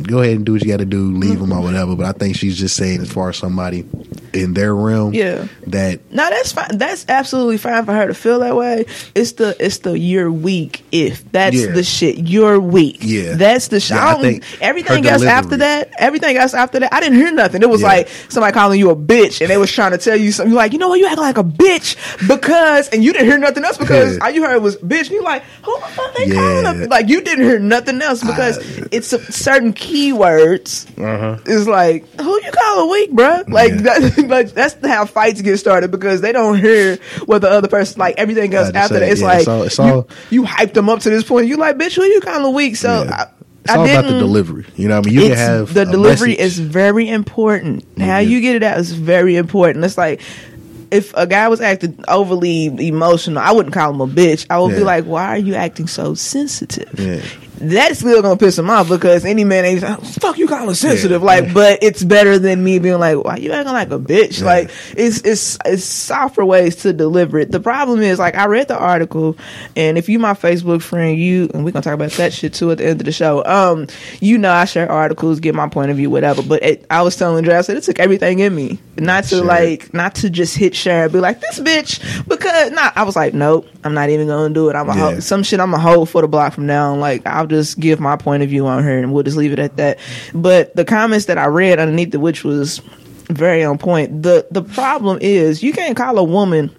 [0.05, 1.97] go ahead and do what you got to do, leave them or whatever.
[1.97, 3.85] But I think she's just saying, as far as somebody
[4.33, 5.47] in their realm, Yeah.
[5.66, 6.79] that No, that's fine.
[6.79, 8.87] That's absolutely fine for her to feel that way.
[9.14, 11.73] It's the it's the you're weak if that's Yeah.
[11.73, 12.19] the shit.
[12.19, 12.99] You're weak.
[13.01, 13.35] Yeah.
[13.35, 13.97] that's the shit.
[13.97, 17.33] Yeah, I I everything else delivery- after that, everything else after that, I didn't hear
[17.33, 17.62] nothing.
[17.62, 17.88] It was Yeah.
[17.88, 20.53] like somebody calling you a bitch, and they was trying to tell you something.
[20.53, 21.97] You're like, you know what, you act like a bitch
[22.29, 25.03] because, and you didn't hear nothing else because all you heard was bitch.
[25.03, 26.66] And you're like, who the fuck they calling?
[26.66, 31.38] A, like you didn't hear nothing else because I- it's a, certain keywords uh-huh.
[31.47, 33.43] is like, who you call a weak, bro?
[33.49, 37.69] Like, that, like that's how fights get started because they don't hear what the other
[37.69, 38.17] person like.
[38.19, 40.43] Everything else just after say, that, it's yeah, like it's all- it's you, all- you
[40.45, 41.47] hyped them up to this point.
[41.49, 42.77] You like, bitch, who you kind of weak?
[42.77, 43.11] So Yeah.
[43.11, 43.27] I,
[43.63, 44.67] it's I all about the delivery.
[44.77, 46.45] You know, what I mean, you can have the delivery message.
[46.45, 47.85] is very important.
[47.99, 48.29] How Mhm.
[48.29, 49.85] you get it out is very important.
[49.85, 50.21] It's like
[50.91, 54.47] if a guy was acting overly emotional, I wouldn't call him a bitch.
[54.51, 56.99] I would be like, why are you acting so sensitive?
[56.99, 57.21] Yeah.
[57.61, 61.20] That's still gonna piss him off because any man ain't like, fuck you calling sensitive.
[61.20, 61.27] Yeah.
[61.27, 64.40] Like, but it's better than me being like, why you acting like a bitch?
[64.40, 64.46] Yeah.
[64.46, 67.53] Like it's it's it's softer ways to deliver it.
[67.53, 69.37] The problem is like I read the article
[69.77, 72.70] and if you my Facebook friend, you and we're gonna talk about that shit too
[72.70, 73.44] at the end of the show.
[73.44, 73.87] Um,
[74.20, 76.42] you know I share articles, get my point of view, whatever.
[76.42, 78.81] But it, I was telling Dre, I said it took everything in me.
[78.96, 79.44] Not to it.
[79.44, 83.16] like not to just hit share and be like, this bitch because nah, I was
[83.16, 84.77] like, Nope, I'm not even gonna do it.
[84.77, 85.01] I'm a Yeah.
[85.14, 87.01] hoe some shit I'm a hold for the block from now on.
[87.01, 89.59] Like I'll just give my point of view on her and we'll just leave it
[89.59, 89.99] at that.
[90.35, 92.81] But the comments that I read underneath it, which was
[93.29, 94.23] very on point.
[94.23, 96.71] The the problem is you can't call a woman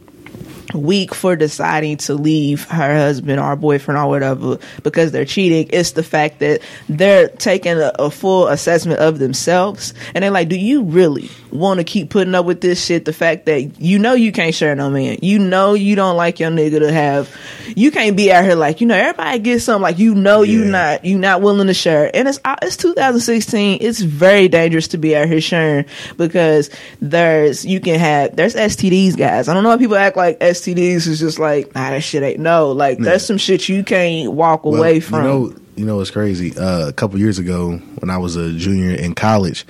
[0.74, 5.68] weak for deciding to leave her husband or boyfriend or whatever because they're cheating.
[5.72, 10.50] It's the fact that they're taking a, a full assessment of themselves and they're like,
[10.50, 13.06] do you really want to keep putting up with this shit?
[13.06, 15.18] The fact that you know you can't share no man.
[15.22, 17.30] You know you don't like your nigga to have,
[17.76, 20.64] you can't be out here like, you know, everybody gets something like, you know, you
[20.64, 20.72] Yeah.
[20.72, 22.10] not, you not willing to share.
[22.16, 23.80] And it's, uh, it's 2016.
[23.82, 25.86] It's very dangerous to be out here sharing
[26.18, 26.70] because
[27.02, 29.48] there's, you can have, there's STDs guys.
[29.48, 32.40] I don't know why people act like STDs is just like, nah, that shit ain't
[32.40, 32.72] no.
[32.72, 33.06] Like, Yeah.
[33.06, 35.24] there's some shit you can't walk Well, away from.
[35.24, 36.56] You know, you know what's crazy?
[36.58, 39.66] Uh, a couple years ago, when I was a junior in college,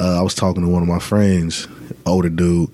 [0.00, 1.66] uh, I was talking to one of my friends,
[2.06, 2.70] older dude,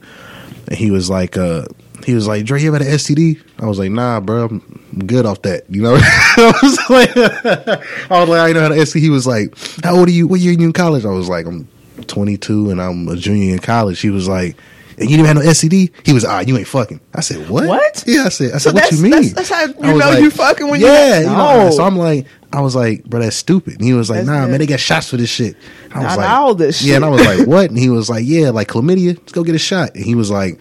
[0.69, 1.65] and he was like, uh,
[2.05, 4.83] he was like, "Dre, you ever had an STD?" I was like, "Nah, bro, I'm
[4.93, 5.65] I'm good off that.
[5.71, 9.01] You know, I was like, I was like, I know how to STD.
[9.01, 10.27] He was like, how old are you?
[10.29, 11.07] What year are you in college?
[11.07, 11.67] I was like, I'm
[12.09, 14.01] 22 and I'm a junior in college.
[14.01, 14.57] He was like,
[14.99, 15.91] and you didn't have no STD?
[16.05, 17.01] He was, ah, you ain't fucking.
[17.15, 17.67] I said, what?
[17.69, 18.05] What?
[18.07, 19.11] Yeah, I said, I So said, what you mean?
[19.11, 21.71] that's- that's how you know you fucking when you- yeah, you know, No.
[21.71, 23.75] So I'm like, I was like, bro, that's stupid.
[23.75, 24.51] And he was like, That's nah, good.
[24.53, 25.57] man, they got shots for this shit.
[25.93, 27.69] I was Not like, all this Yeah, and I was like, what?
[27.71, 29.17] And he was like, yeah, like chlamydia.
[29.19, 29.95] Let's go get a shot.
[29.97, 30.61] And he was like,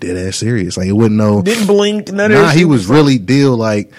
[0.00, 0.76] dead ass serious.
[0.78, 1.42] Like it wouldn't know.
[1.42, 2.10] Didn't blink.
[2.10, 3.90] None of Nah, that he was really deal like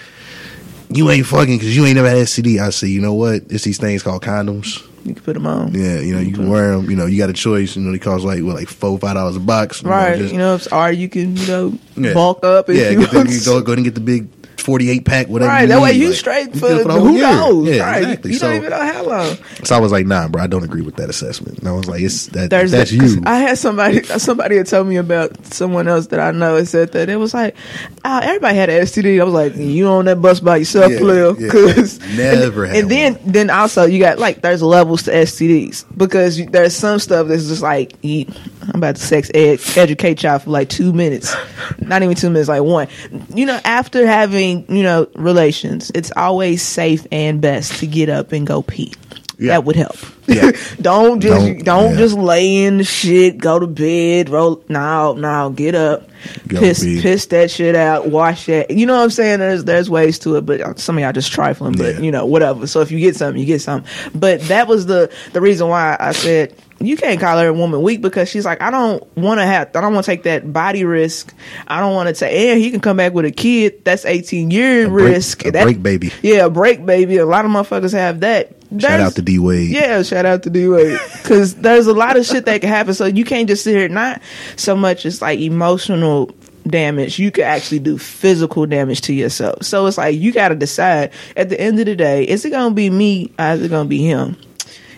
[0.90, 2.60] you ain't fucking because you ain't never had STD.
[2.60, 3.42] I said, you know what?
[3.50, 4.82] It's these things called condoms.
[5.08, 5.74] You can put them on.
[5.74, 6.90] Yeah, you know you can wear them.
[6.90, 7.76] You know you got a choice.
[7.76, 9.82] You know they cost like what like four five dollars a box.
[9.82, 10.18] You know, Right.
[10.18, 12.12] just- you know, if- or you can, you know, yeah.
[12.14, 14.28] bulk up Yeah, you get the, you go go and get the big
[14.60, 15.50] forty eight pack whatever.
[15.50, 17.22] Right, you that way you like, straight for who year.
[17.22, 17.68] knows.
[17.68, 18.02] Yeah, right.
[18.02, 18.32] exactly.
[18.32, 19.36] You so, don't even know how long.
[19.64, 21.58] so I was like, nah, bro, I don't agree with that assessment.
[21.58, 23.22] And I was like, it's that There's that's a- you.
[23.24, 26.92] I had somebody somebody had told me about someone else that I know and said
[26.92, 27.56] that it was like
[28.04, 29.20] oh, everybody had an STD.
[29.20, 31.32] I was like, you on that bus by yourself, Yeah, yeah.
[31.32, 33.32] Because Never and, had and then one.
[33.32, 37.48] then also you got like there's levels to STDs because you, there's some stuff that's
[37.48, 38.26] just like you,
[38.68, 41.34] I'm about to sex ed, educate y'all for like two minutes,
[41.78, 42.88] not even two minutes, like one.
[43.34, 48.32] You know, after having you know relations, it's always safe and best to get up
[48.32, 48.92] and go pee.
[49.40, 49.52] Yeah.
[49.52, 49.96] That would help.
[50.26, 50.50] Yeah.
[50.80, 51.96] don't just Don't- don't, yeah.
[51.98, 54.62] just lay in the shit, go to bed, roll.
[54.68, 56.08] No, no, get up,
[56.48, 57.00] Go piss pee.
[57.00, 58.72] piss that shit out, wash that.
[58.72, 59.38] You know what I'm saying?
[59.38, 61.74] There's there's ways to it, but some of y'all just trifling.
[61.78, 62.66] But you know whatever.
[62.66, 63.88] So if you get something, you get something.
[64.14, 66.54] But that was the the reason why I said.
[66.80, 69.74] You can't call her a woman weak because she's like, I don't want to have,
[69.74, 71.34] I don't want to take that body risk.
[71.66, 73.84] I don't want to take, and he can come back with a kid.
[73.84, 75.44] That's 18 year A break- risk.
[75.46, 76.12] a That- break baby.
[76.22, 77.16] Yeah, a break baby.
[77.16, 78.52] A lot of motherfuckers have that.
[78.78, 79.70] Shout out to D Wade.
[79.70, 82.92] yeah, shout out to D Wade because there's a lot of shit that can happen.
[82.94, 83.88] So you can't just sit here.
[83.88, 84.20] Not
[84.56, 86.30] so much as like emotional
[86.66, 87.18] damage.
[87.18, 89.62] You can actually do physical damage to yourself.
[89.64, 92.50] So it's like you got to decide at the end of the day: is it
[92.50, 94.36] gonna be me or is it gonna be him?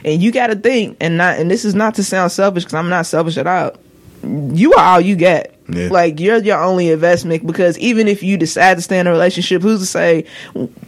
[0.05, 1.39] And you got to think, and not.
[1.39, 3.73] And this is not to sound selfish because I'm not selfish at all.
[4.23, 5.57] You are all you get.
[5.73, 5.89] Yeah.
[5.89, 9.63] Like you're your only investment because even if you decide to stay in a relationship,
[9.63, 10.25] who's to say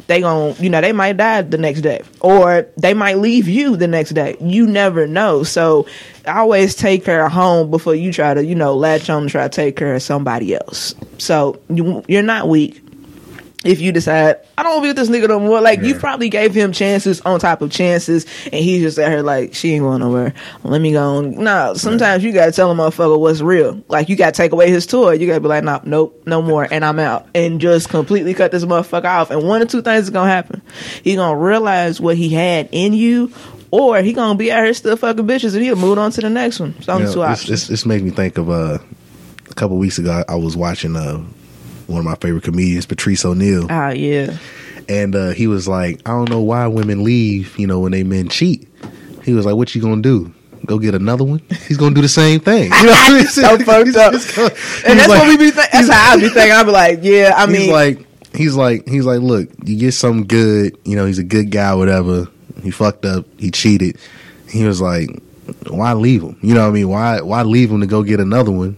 [0.07, 3.77] they gon' you know they might die the next day or they might leave you
[3.77, 4.37] the next day.
[4.40, 5.44] You never know.
[5.44, 5.87] So
[6.27, 9.44] always take care of home before you try to you know latch on and try
[9.44, 10.94] to take care of somebody else.
[11.18, 12.83] So you, you're not weak
[13.64, 15.61] if you decide I don't want to be with this nigga no more.
[15.61, 19.22] Like you probably gave him chances on top of chances, and he's just at her
[19.22, 20.35] like she ain't going nowhere.
[20.64, 21.03] Let me go.
[21.03, 21.44] On.
[21.44, 23.83] No, sometimes you gotta tell a motherfucker what's real.
[23.88, 25.12] Like you gotta take away his toy.
[25.12, 28.51] You gotta be like, nah, nope, no more, and I'm out, and just completely cut
[28.53, 29.31] this motherfucker off.
[29.31, 30.62] And one of two things is gonna happen.
[31.03, 33.33] He gonna realize what he had in you.
[33.75, 36.29] Or he gonna be out here still fucking bitches, and he'll move on to the
[36.29, 36.75] next one.
[36.83, 37.48] So You only know, two this, options.
[37.48, 38.79] this, this made me think of uh,
[39.51, 40.22] a couple weeks ago.
[40.29, 41.25] I was watching uh,
[41.87, 44.37] one of my favorite comedians, Patrice O'Neal, Ah, yeah.
[44.88, 47.59] and uh, he was like, "I don't know why women leave.
[47.59, 48.68] You know, when they men cheat."
[49.25, 50.33] He was like, "What you gonna do?
[50.66, 51.40] Go get another one?
[51.66, 53.27] He's gonna do the same thing." You know what I mean?
[53.27, 54.12] so fucked up.
[54.35, 54.55] Gonna-
[54.87, 55.51] And that's like- what we be.
[55.53, 56.53] Th- that's how I be thinking.
[56.53, 57.33] I be like, yeah.
[57.37, 60.77] I mean, he's like, he's like, he's like, look, you get something good.
[60.85, 62.29] You know, he's a good guy, whatever.
[62.62, 63.27] He fucked up.
[63.38, 63.99] He cheated.
[64.49, 65.09] He was like,
[65.68, 66.38] why leave him?
[66.42, 66.88] You know what I mean?
[66.88, 68.77] Why why leave him to go get another one?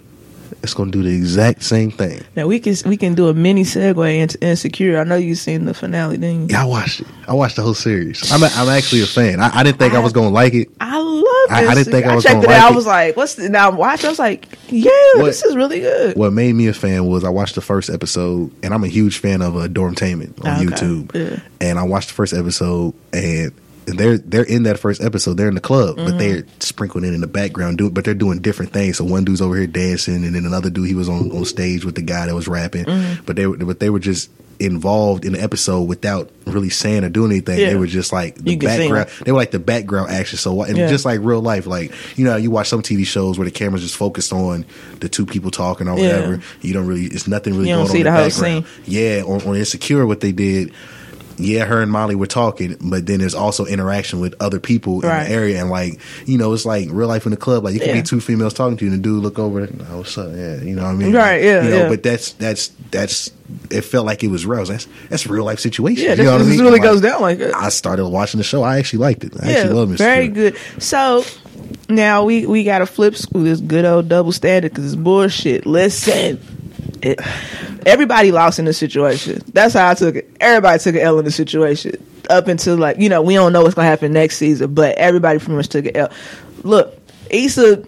[0.64, 2.20] It's gonna do the exact same thing.
[2.34, 4.98] Now we can we can do a mini segue into Insecure.
[4.98, 6.56] I know you've seen the finale, didn't you?
[6.56, 7.06] Yeah, I watched it.
[7.28, 8.32] I watched the whole series.
[8.32, 9.40] I'm a, I'm actually a fan.
[9.40, 10.68] I, I didn't think I, was gonna like it.
[10.80, 11.24] I love.
[11.50, 12.62] I- I didn't think I was gonna like it out.
[12.64, 14.04] like I was like, "What's the, now?" Watch.
[14.04, 17.22] I was like, "Yeah, What- this is really good." What made me a fan was
[17.24, 20.64] I watched the first episode, and I'm a huge fan of uh, Dormtainment on Okay.
[20.64, 21.14] YouTube.
[21.14, 21.40] Yeah.
[21.60, 23.52] And I watched the first episode, and
[23.86, 25.34] they're they're in that first episode.
[25.34, 26.04] They're in the club, Mm-hmm.
[26.10, 28.98] but they're sprinkling in in the background, do but they're doing different things.
[28.98, 31.84] So one dude's over here dancing, and then another dude he was on on stage
[31.84, 32.84] with the guy that was rapping.
[32.84, 33.24] Mm-hmm.
[33.26, 37.08] But they were but they were just involved in the episode without really saying or
[37.08, 37.58] doing anything.
[37.58, 37.70] Yeah.
[37.70, 38.92] They were just like the You can see 'em.
[38.94, 39.08] background.
[39.26, 40.38] They were like the background action.
[40.38, 40.88] So and Yeah.
[40.88, 43.82] just like real life, like you know, you watch some TV shows where the camera's
[43.82, 44.64] just focused on
[45.00, 46.14] the two people talking or Yeah.
[46.20, 46.40] whatever.
[46.62, 48.64] You don't really, it's nothing really You don't going see on the in whole background.
[48.86, 50.70] Yeah, on, on Insecure, what they did.
[51.36, 55.08] Yeah, her and Molly were talking, but then there's also interaction with other people in
[55.08, 55.24] Right.
[55.24, 57.64] the area, and like you know, it's like real life in the club.
[57.64, 57.94] Like you can Yeah.
[57.96, 60.30] be two females talking to you, and the dude look over, oh, what's up?
[60.34, 61.12] Yeah, you know what I mean?
[61.12, 61.88] Right, yeah, You know, yeah.
[61.88, 63.30] but that's that's that's
[63.70, 64.64] it felt like it was real.
[64.64, 66.04] That's that's a real life situation.
[66.04, 66.60] Yeah, you this, know what I this mean?
[66.60, 67.54] really Like, goes down like that.
[67.56, 68.62] I started watching the show.
[68.62, 69.32] I actually liked it.
[69.42, 69.98] I yeah, actually love it.
[69.98, 70.56] very good.
[70.78, 71.24] So
[71.88, 75.66] now we we got to flip school this good old double standard because it's bullshit.
[75.66, 76.38] Listen,
[77.04, 77.20] it,
[77.86, 79.42] everybody lost in the situation.
[79.52, 80.30] That's how I took it.
[80.40, 81.94] Everybody took an L in the situation
[82.30, 85.38] up until like you know we don't know what's gonna happen next season, but everybody
[85.38, 86.10] pretty much took an L.
[86.62, 86.98] Look,
[87.30, 87.84] Issa,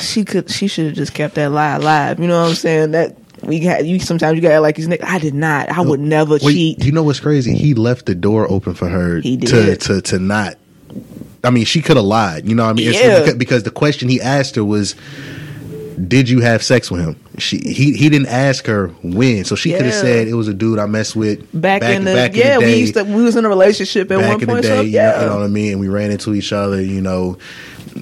[0.00, 2.18] she could she should have just kept that lie alive.
[2.18, 2.92] You know what I'm saying?
[2.92, 3.98] That we got you.
[4.00, 5.04] Sometimes you got to like these niggas.
[5.04, 5.68] I did not.
[5.70, 6.84] I would never Well, cheat.
[6.84, 7.54] You know what's crazy?
[7.54, 9.80] He left the door open for her He to did.
[9.82, 10.56] to to not.
[11.42, 12.46] I mean, she could have lied.
[12.46, 12.92] You know what I mean?
[12.92, 13.20] Yeah.
[13.20, 14.94] because, because the question he asked her was,
[16.08, 19.72] "Did you have sex with him?" She he he didn't ask her when, so she
[19.72, 22.58] could have said it was a dude I messed with back, in the back yeah,
[22.58, 24.62] the we used to we was in a relationship at back one in point.
[24.62, 24.88] the so day.
[24.88, 25.72] you, know, yeah, you know what I mean?
[25.72, 26.80] And we ran into each other.
[26.82, 27.38] You know,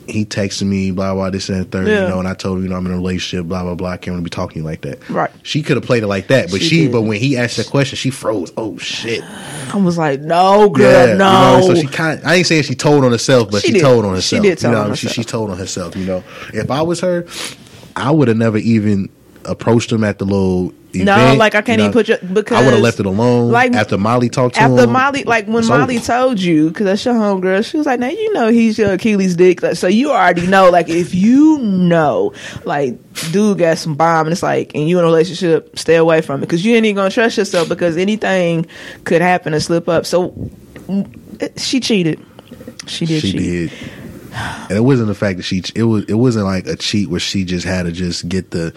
[0.07, 1.89] he texted me, blah blah this and the third.
[1.89, 2.03] Yeah.
[2.05, 3.91] You know, and I told him, you know, I'm in a relationship, blah blah blah.
[3.91, 5.09] I can't really be talking like that.
[5.09, 5.31] Right.
[5.43, 7.69] She could have played it like that, but She she, but when he asked that
[7.69, 8.53] question, she froze.
[8.57, 9.23] Oh shit.
[9.73, 11.59] I was like, no, girl, Yeah, no.
[11.61, 12.21] You know, so she kind.
[12.25, 14.43] I ain't saying she told on herself, but She she, told on herself.
[14.43, 15.13] She did tell you know, on She, herself.
[15.15, 15.95] she told on herself.
[15.97, 17.27] You know, if I was her,
[17.99, 19.09] I would have never even
[19.45, 20.73] approached him at the little.
[20.95, 23.05] Event, No, like, I can't you even put you- because- I would have left it
[23.05, 23.53] alone.
[23.53, 24.73] like, after Molly talked to him.
[24.73, 26.05] After Molly, like when Molly over.
[26.07, 29.37] told you, because that's your homegirl, she was like, "Now you know he's your Achilles
[29.37, 30.71] dick." Like, so you already know.
[30.71, 32.33] Like if you know,
[32.65, 32.97] like
[33.33, 36.39] dude got some bomb, and it's like, and you in a relationship, stay away from
[36.39, 38.65] it because you ain't even gonna trust yourself because anything
[39.05, 40.07] could happen and slip up.
[40.07, 40.31] So
[40.89, 42.19] mm, she cheated.
[42.87, 43.21] She did.
[43.21, 43.41] she cheat.
[43.41, 43.73] did.
[44.69, 45.63] And it wasn't the fact that she.
[45.75, 46.05] It was.
[46.05, 48.75] It wasn't like a cheat where she just had to just get the,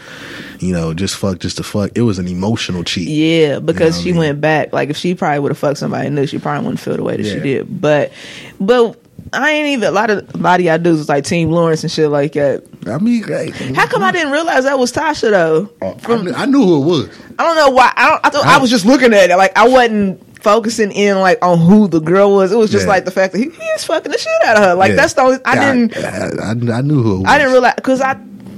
[0.60, 1.92] you know, just fuck, just to fuck.
[1.96, 3.08] It was an emotional cheat.
[3.08, 4.20] Yeah, because what I she mean?
[4.20, 4.74] went back.
[4.74, 7.18] Like if she probably would have fucked somebody new, she probably wouldn't feel the way
[7.18, 7.82] that she did.
[7.82, 8.12] But,
[8.60, 8.98] but
[9.34, 11.84] I ain't even a lot of a lot of y'all dudes was like Team Lawrence
[11.84, 12.64] and shit like that.
[12.88, 15.70] I mean, hey, How come I didn't realize that was Tasha though?
[15.82, 17.20] Uh, I, knew, I knew who it was.
[17.40, 17.94] I don't know why.
[17.96, 18.26] I don't.
[18.26, 19.38] I, thought, I was just looking at it.
[19.38, 22.52] Like I wasn't focusing in like on who the girl was.
[22.52, 22.90] It was just Yeah.
[22.94, 24.74] like the fact that he, he was fucking the shit out of her.
[24.76, 24.96] Like Yeah.
[24.98, 25.38] that's the only.
[25.46, 25.98] I Yeah, didn't.
[25.98, 27.28] I, I, I knew who it was.
[27.28, 28.16] I didn't realize because I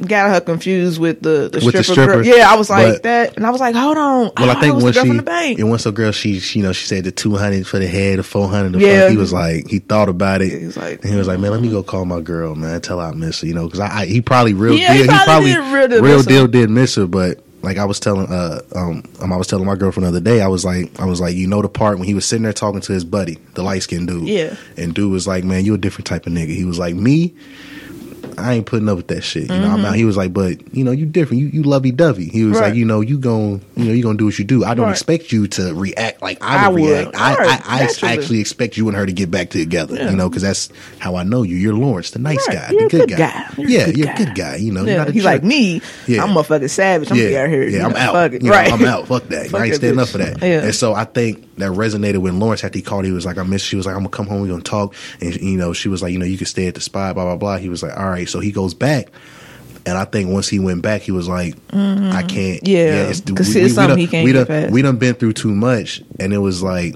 [0.07, 2.25] got her confused with the the With stripper, the stripper, girl.
[2.25, 4.31] Yeah, I was like but- that, and I was like, hold on.
[4.37, 5.59] Well, I Oh, think when she, from the bank.
[5.59, 7.87] and once the girl, she, she, you know, she said the two hundred for the
[7.87, 8.81] head, the four hundred.
[8.81, 9.09] Yeah.
[9.09, 10.49] he was like, he thought about it.
[10.59, 12.81] He was like- and he was like, man, let me go call my girl, man,
[12.81, 15.03] tell her I miss her, you know, because I, I, he probably real Yeah, he
[15.03, 18.27] deal, probably did real deal real deal did miss her, but like I was telling,
[18.31, 21.05] uh, um, um, I was telling my girlfriend the other day, I was like, I
[21.05, 23.37] was like, you know, the part when he was sitting there talking to his buddy,
[23.55, 24.55] the light skinned dude, Yeah.
[24.77, 26.53] and dude was like, man, you a different type of nigga.
[26.55, 27.33] He was like, me.
[28.37, 29.43] I ain't putting up with that shit.
[29.43, 29.73] You know, Mm-hmm.
[29.75, 29.95] I'm out.
[29.95, 31.41] He was like, but you know, you different.
[31.41, 32.25] You you lovey dovey.
[32.29, 32.69] He was Right.
[32.69, 34.63] like, you know, you gon' you know, you gonna do what you do.
[34.63, 34.91] I don't Right.
[34.91, 36.89] expect you to react like I I would would.
[36.89, 37.15] react.
[37.15, 37.61] I, Right.
[37.65, 38.13] I, I Naturally.
[38.17, 39.95] actually expect you and her to get back together.
[39.95, 40.09] Yeah.
[40.11, 40.69] You know, because that's
[40.99, 41.55] how I know you.
[41.55, 43.17] You're Lawrence, the nice guy, You're the good, good guy.
[43.17, 43.45] guy.
[43.57, 44.13] You're yeah, good you're guy.
[44.13, 44.55] a good guy.
[44.57, 45.31] You know, you're Yeah, not a he's jerk.
[45.33, 45.81] like me.
[46.07, 46.23] Yeah.
[46.23, 47.11] I'm a fucking savage.
[47.11, 47.63] I'm yeah, gonna be out here.
[47.69, 48.13] Yeah, I'm know, out.
[48.13, 48.41] Fuck it.
[48.43, 48.71] You know, right.
[48.73, 49.07] I'm out.
[49.07, 49.53] Fuck that.
[49.53, 50.43] I ain't standing up for that.
[50.43, 53.05] And so I think that resonated with Lawrence after he called.
[53.05, 53.61] He was like, I miss.
[53.63, 54.41] She was like, I'm gonna come home.
[54.41, 54.95] We're gonna talk.
[55.21, 57.15] And you know, she was like, you know, you can stay at the spot.
[57.15, 57.57] Blah blah blah.
[57.57, 58.27] He was like, all right.
[58.27, 59.09] So he goes back.
[59.85, 62.61] And I think once he went back, he was like, I can't.
[62.61, 62.65] Mm-hmm.
[62.67, 64.71] Yeah, it's- 'cause it's something done, he can't we done.
[64.71, 66.95] We done been through too much, and it was like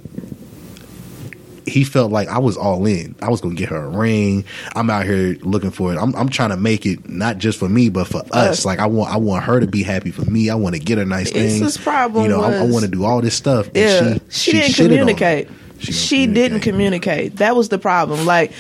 [1.68, 3.14] he felt like I was all in.
[3.22, 4.46] I was gonna get her a ring.
[4.76, 5.98] I'm out here looking for it.
[5.98, 8.66] I'm, I'm trying to make it not just for me, but for us.
[8.66, 10.50] Like I want, I want her to be happy for me.
[10.50, 11.60] I want to get her nice things.
[11.60, 13.68] his problem You know, I, I want to do all this stuff.
[13.68, 14.98] and Yeah, she, didn't shitted on me.
[14.98, 15.50] communicate.
[15.80, 16.64] She She, don't didn't communicate.
[16.64, 17.36] communicate.
[17.38, 18.26] That was the problem.
[18.26, 18.52] Like,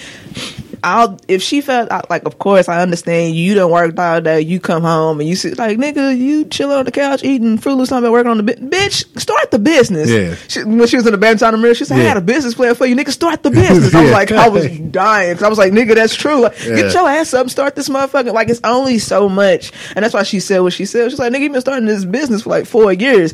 [0.83, 4.41] I'll if she felt I- like, of course, I understand you don't work all day.
[4.41, 7.77] You come home and you sit like, nigga, you chilling on the couch eating Fruit
[7.87, 9.19] talking about working on the bi- bitch.
[9.19, 10.09] Start the business.
[10.09, 10.35] Yeah.
[10.47, 12.53] She, when she was in the bathroom the mirror, she said, "I had a business
[12.53, 13.09] plan for you, nigga.
[13.11, 15.43] Start the business." I was like, I was dying.
[15.43, 16.41] I was like, nigga, that's true.
[16.41, 16.75] Like, Yeah.
[16.75, 18.33] get your ass up, and start this motherfucker.
[18.33, 21.09] Like, it's only so much, and that's why she said what she said.
[21.09, 23.33] She's like, nigga, you been starting this business for like four years.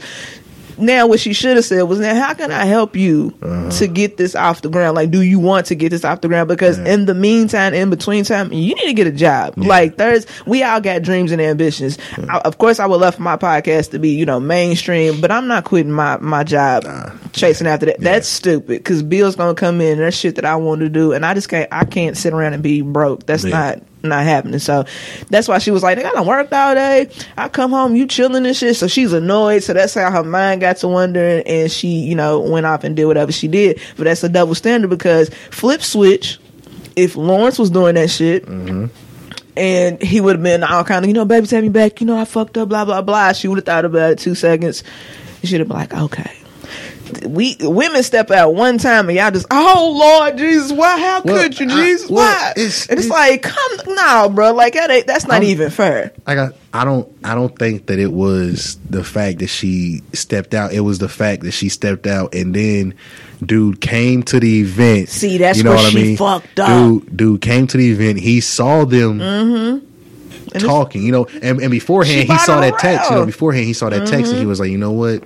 [0.78, 3.70] Now, what she should have said was, "Now, how can I help you Uh-huh.
[3.72, 4.96] to get this off the ground?
[4.96, 6.48] Like, do you want to get this off the ground?
[6.48, 6.94] Because Yeah.
[6.94, 9.54] in the meantime, in between time, you need to get a job.
[9.58, 11.98] Like, there's we all got dreams and ambitions.
[12.30, 15.32] I, of course, I would love for my podcast to be, you know, mainstream, but
[15.32, 16.86] I'm not quitting my my job
[17.34, 18.00] chasing after that.
[18.02, 18.80] That's stupid.
[18.80, 19.94] Because bills gonna come in.
[19.94, 21.68] and That's shit that I want to do, and I just can't.
[21.72, 23.26] I can't sit around and be broke.
[23.26, 23.50] That's Yeah.
[23.52, 24.60] not not happening.
[24.60, 24.86] So
[25.30, 27.10] that's why she was like, I done worked all day.
[27.38, 28.76] I come home, you chilling and shit.
[28.76, 29.63] So she's annoyed.
[29.63, 32.96] So that's how her mind got to wondering and she, you know, went off and
[32.96, 33.82] did whatever she did.
[33.96, 36.39] But that's a double standard because flip switch,
[36.96, 38.88] if Lawrence was doing that shit, mm-hmm.
[39.58, 42.02] and he would have been all kind of, you know, baby, take me back.
[42.02, 43.34] You know, I fucked up, blah, blah, blah.
[43.34, 44.84] She would have thought about it two seconds.
[45.44, 46.32] She'd have been like, okay.
[47.26, 51.44] We women step out one time and y'all just oh Lord Jesus why how Well,
[51.44, 54.74] could you I- Jesus well, why it's- and it's, it's- like come no bro like
[54.74, 56.54] that ain't, that's not I'm- even fair I got.
[56.75, 57.08] I don't.
[57.23, 60.73] I don't think that it was the fact that she stepped out.
[60.73, 62.96] It was the fact that she stepped out and then
[63.46, 65.10] dude came to the event.
[65.10, 66.17] See, that's you know where what she I mean?
[66.17, 66.69] fucked up.
[66.69, 68.17] Dude, dude came to the event.
[68.19, 69.86] He saw them mm-hmm.
[70.48, 71.04] it's- talking.
[71.04, 73.12] You know, and, and beforehand he saw that text.
[73.12, 74.48] You know, beforehand he saw that text and he mm-hmm.
[74.48, 75.23] was like, you know what?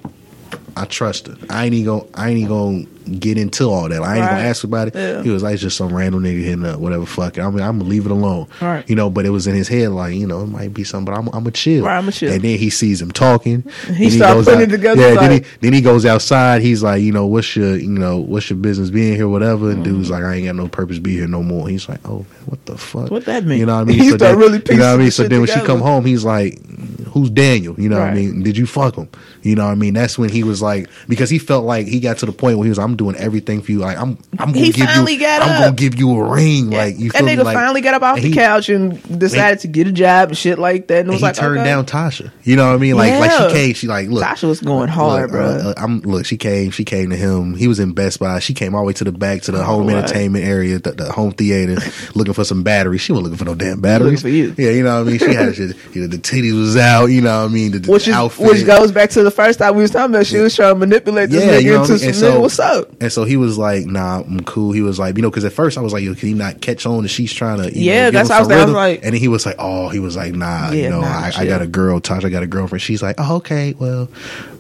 [0.82, 1.36] I trust her.
[1.50, 2.10] I ain't even gonna.
[2.14, 4.02] I ain't even gonna get into all that.
[4.02, 4.30] I ain't Right.
[4.32, 4.96] gonna ask about it.
[4.96, 5.24] Yeah.
[5.24, 7.06] He was like, just some random nigga hitting up, whatever.
[7.06, 7.42] Fuck it.
[7.42, 8.48] I mean, I'm gonna leave it alone.
[8.62, 8.84] Right.
[8.90, 11.06] You know, but it was in his head like, you know, it might be something,
[11.14, 11.86] but I'm, I'm gonna chill.
[11.86, 12.32] Right, I'ma chill.
[12.32, 13.64] And then he sees him talking.
[13.96, 15.20] He Then start putting out- it together, Yeah.
[15.20, 16.62] Then he then he goes outside.
[16.62, 19.72] He's like, you know, what's your, you know, what's your business being here, whatever.
[19.72, 21.68] And dude's like, I ain't got no purpose be here no more.
[21.70, 23.04] He's like, oh, man, what the fuck?
[23.06, 23.14] Mm-hmm.
[23.14, 23.60] What that mean?
[23.60, 23.98] You know what I mean?
[24.04, 25.12] He start then, really you know what I mean?
[25.12, 26.60] So then when she come home, he's like,
[27.08, 27.74] who's Daniel?
[27.80, 28.44] You know what I mean?
[28.44, 29.10] Did you fuck him?
[29.42, 29.94] You know what I mean?
[29.94, 32.66] That's when he was like, because he felt like he got to the point where
[32.66, 33.80] he was, I'm doing everything for you.
[33.80, 35.48] Like I'm, I'm gonna He give finally you, I'm up.
[35.62, 36.70] gonna give you a ring.
[36.70, 39.60] Like you that feel nigga Like, finally got up off the he- couch and decided
[39.60, 41.00] to get a job and shit like that.
[41.00, 41.66] And And was he like, turned okay.
[41.70, 42.32] down Tasha.
[42.44, 42.96] You know what I mean?
[42.98, 43.74] Like, like she came.
[43.74, 45.46] She like, look, Tasha was going hard, look, bro.
[45.46, 46.26] uh, I'm look.
[46.26, 46.72] She came.
[46.72, 47.56] She came to him.
[47.56, 48.40] He was in Best Buy.
[48.40, 49.98] She came all the way to the back to the home right.
[49.98, 51.78] entertainment area, the, the home theater,
[52.16, 53.02] looking for some batteries.
[53.02, 54.22] She wasn't looking for no damn batteries.
[54.22, 54.54] for you.
[54.58, 55.20] Yeah, you know what I mean.
[55.20, 55.76] She had shit.
[55.94, 57.06] You know, the titties was out.
[57.08, 57.72] You know what I mean.
[57.72, 58.46] The, the which is outfit.
[58.48, 60.26] which goes back to the first time we was talking about.
[60.26, 62.14] She was trying to manipulate this Yeah, nigga you know into what I mean?
[62.14, 62.36] some And nigga.
[62.36, 62.87] so- What's up?
[63.00, 65.54] And so he was like, "Nah, I'm cool." He was like, you know, because at
[65.54, 67.86] first I was like, "Yo, can he not catch on that she's trying to?" You
[67.92, 68.50] Yeah, know, that's how I was.
[68.52, 70.90] I was like- and then he was like, "Oh, he was like, nah, Yeah, you
[70.90, 73.76] know, nah, I, I got a girl, Tasha got a girlfriend." She's like, "Oh, okay,
[73.78, 74.10] well,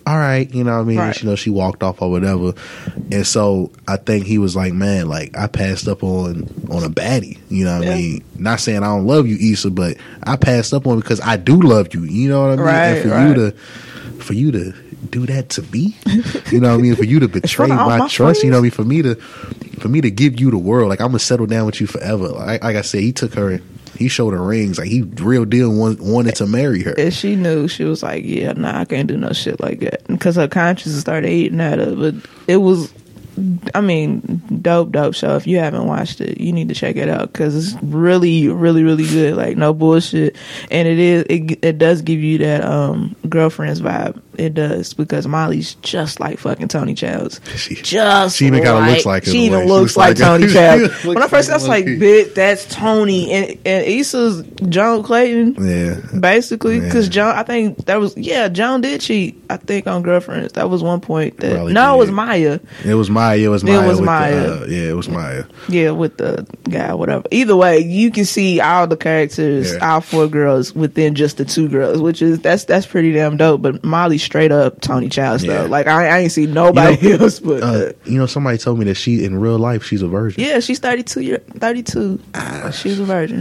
[0.05, 0.97] all right," you know what I mean?
[0.99, 1.19] Right.
[1.21, 2.53] You know, she walked off or whatever,
[3.11, 6.89] and so I think he was like, "Man, like I passed up on on a
[6.89, 7.93] baddie," you know what Yeah.
[7.93, 8.23] I mean?
[8.37, 11.59] Not saying I don't love you, Issa, but I passed up on because I do
[11.59, 12.03] love you.
[12.03, 12.65] You know what I mean?
[12.65, 13.27] Right, and for right.
[13.29, 13.51] you to
[14.23, 14.73] for you to
[15.09, 15.95] do that to me,
[16.51, 16.95] you know what I mean?
[16.95, 18.71] For you to betray front of all my, my trust, you know what I mean?
[18.71, 19.15] For me to
[19.79, 22.29] for me to give you the world, like I'm gonna settle down with you forever.
[22.29, 23.61] Like, like I said, he took her,
[23.97, 26.93] he showed her rings, like he real deal want, wanted to marry her.
[26.97, 30.05] And she knew she was like, "Yeah, nah, I can't do no shit like that."
[30.07, 31.95] Because her conscience started eating at her.
[31.95, 32.15] But
[32.47, 32.91] it was,
[33.75, 35.35] I mean, dope, dope show.
[35.35, 38.83] If you haven't watched it, you need to check it out because it's really, really,
[38.83, 39.35] really good.
[39.35, 40.35] Like no bullshit,
[40.71, 41.23] and it is.
[41.29, 44.21] It it does give you that um girlfriend's vibe.
[44.37, 47.41] It does because Molly's just like fucking Toni Childs.
[47.57, 50.47] She- just she even kinda looks like her she even looks looks like, like- Toni
[50.53, 51.03] Childs.
[51.05, 55.55] when I first, I was like like, "Bitch, that's Toni," and and Issa's Joan Clayton
[55.59, 57.11] yeah, basically because Yeah.
[57.13, 57.35] John.
[57.37, 58.47] I think that was yeah.
[58.47, 59.43] John did cheat.
[59.49, 60.53] I think on girlfriends.
[60.53, 62.11] That was one point that Probably no, it was.
[62.11, 62.59] Maya.
[62.85, 63.37] it was Maya.
[63.37, 63.87] It was It Maya.
[63.87, 65.43] was with the, uh, yeah, it was Maya.
[65.69, 67.23] Yeah, with the guy, whatever.
[67.31, 69.93] Either way, you can see all the characters, Yeah.
[69.93, 73.61] all four girls within just the two girls, which is that's that's pretty damn dope.
[73.61, 75.63] But Molly straight up Toni Childs Yeah.
[75.63, 75.65] though.
[75.65, 77.63] Like I, I ain't see nobody You know, else, but.
[77.63, 80.43] Uh, uh, you know, somebody told me that she in real life she's a virgin.
[80.43, 81.21] yeah, she's thirty two.
[81.21, 82.19] Year thirty two.
[82.35, 83.39] Ah, she's a virgin.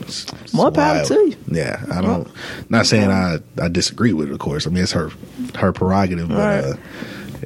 [0.00, 1.34] It's More power to you.
[1.50, 2.28] Yeah, I don't.
[2.70, 4.32] Not saying I I disagree with it.
[4.32, 5.10] Of course, I mean it's her
[5.56, 6.64] her prerogative, but Right.
[6.64, 6.76] uh,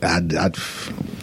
[0.02, 0.50] I, I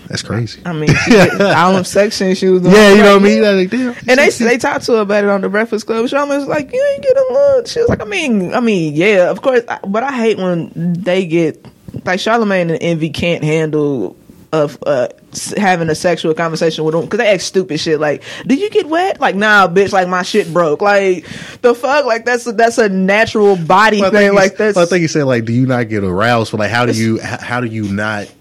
[0.07, 0.61] that's crazy.
[0.65, 2.63] I mean, she them sections she was.
[2.63, 3.41] Yeah, you know what I mean.
[3.41, 3.95] Like, damn.
[4.07, 6.05] And they they talked to her about it on the Breakfast Club.
[6.05, 9.29] Charlamagne was like, "You ain't getting lunch." She was like, "I mean, I mean, yeah,
[9.29, 11.65] of course." But I hate when they get
[12.05, 14.15] like Charlamagne and Envy can't handle
[14.53, 15.09] of uh
[15.57, 18.87] having a sexual conversation with them because they ask stupid shit like, "Did you get
[18.87, 20.81] wet?" Like, nah, bitch, like my shit broke.
[20.81, 21.25] Like
[21.61, 24.33] the fuck, like that's a, that's a natural body Well, thing.
[24.33, 26.71] Like that's well, I think he said like, do you not get aroused for like
[26.71, 28.31] how do you how do you not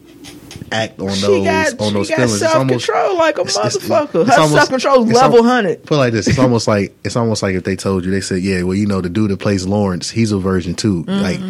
[0.72, 2.32] act on she those got on those feelings?
[2.32, 4.26] It's self almost control like a it's- it's- motherfucker.
[4.26, 5.84] it's Her self control level hundred.
[5.84, 8.20] Put it like this, it's almost like it's almost like if they told you they
[8.20, 11.04] said, yeah, well, you know, the dude that plays Lawrence, he's a virgin too.
[11.04, 11.22] Mm-hmm.
[11.22, 11.40] Like,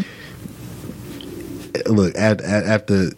[1.87, 3.11] look at, at, after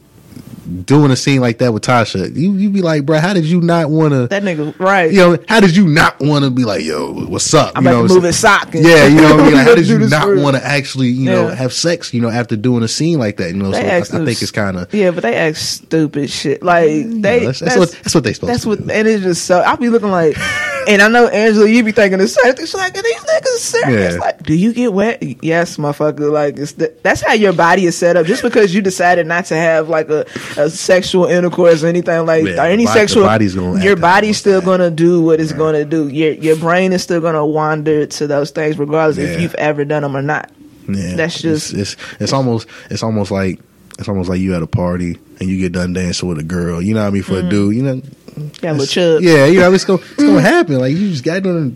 [0.84, 3.60] doing a scene like that with Tasha, you you be like, bro, how did you
[3.60, 4.26] not want to?
[4.28, 5.10] That nigga, right?
[5.10, 7.72] You know, how did you not want to be like, yo, what's up?
[7.74, 8.74] I'm you about know, to move his sock.
[8.74, 9.54] and- Yeah, you know what I mean.
[9.54, 11.54] Like, how did you not want to actually, you know, Yeah.
[11.54, 12.12] have sex?
[12.12, 13.72] You know, after doing a scene like that, you know.
[13.72, 16.62] So I, I think it's kind of Yeah, but they act stupid shit.
[16.62, 18.90] Like they that's, that's what that's what they supposed that's to what do.
[18.92, 20.36] and it's just so I'll be looking like
[20.88, 22.64] and I know Angela, you be thinking the same thing.
[22.66, 24.14] She's like, are these niggas serious?
[24.14, 24.20] Yeah.
[24.20, 25.22] Like, do you get wet?
[25.44, 26.30] Yes, motherfucker.
[26.32, 28.26] Like it's the, that's how your body is set up.
[28.26, 30.24] Just because you decided not to have like a,
[30.58, 34.36] a sexual intercourse or anything like Yeah, or any body- sexual body's gonna your body's
[34.38, 34.66] still that.
[34.66, 36.08] gonna do what it's gonna do.
[36.08, 40.02] Your your brain is still gonna wander to those things regardless if you've ever done
[40.02, 40.50] them or not.
[40.88, 43.60] Yeah, That's just- it's, it's it's almost it's almost like
[43.98, 46.80] it's almost like you at a party and you get done dancing with a girl.
[46.82, 47.22] You know what I mean?
[47.22, 48.02] For a dude, you know,
[48.38, 48.66] Mm-hmm.
[48.66, 49.22] A little it's- chub.
[49.22, 50.78] Yeah, you know, it's gonna it's gonna happen.
[50.78, 51.74] Like you just got to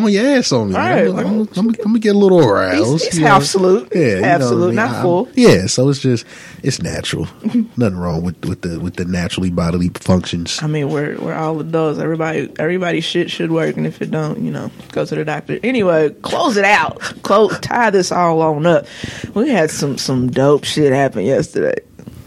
[0.00, 0.74] throw your ass on me.
[0.74, 1.08] Right.
[1.08, 3.02] I'm, I'm, I'm, I'm gonna get a little aroused.
[3.02, 3.30] He's, he's you know?
[3.30, 3.92] half salute.
[3.94, 4.74] Yeah, you know half I mean?
[4.74, 5.28] not full.
[5.34, 6.26] Yeah, so it's just
[6.62, 7.28] it's natural.
[7.76, 10.60] Nothing wrong with with the with the naturally bodily functions.
[10.62, 12.00] I mean, we're we're all adults.
[12.00, 15.60] Everybody everybody shit should work, and if it don't, you know, go to the doctor.
[15.62, 17.00] Anyway, close it out.
[17.22, 18.86] Close tie this all on up.
[19.34, 21.80] We had some some dope shit happen yesterday.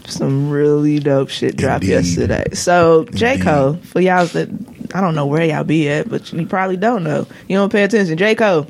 [0.06, 2.06] Some really dope shit dropped Indeed.
[2.06, 2.44] yesterday.
[2.54, 4.48] So J Cole, for y'all that
[4.94, 7.26] I don't know where y'all be at, but you probably don't know.
[7.48, 8.16] You don't pay attention.
[8.16, 8.66] J Cole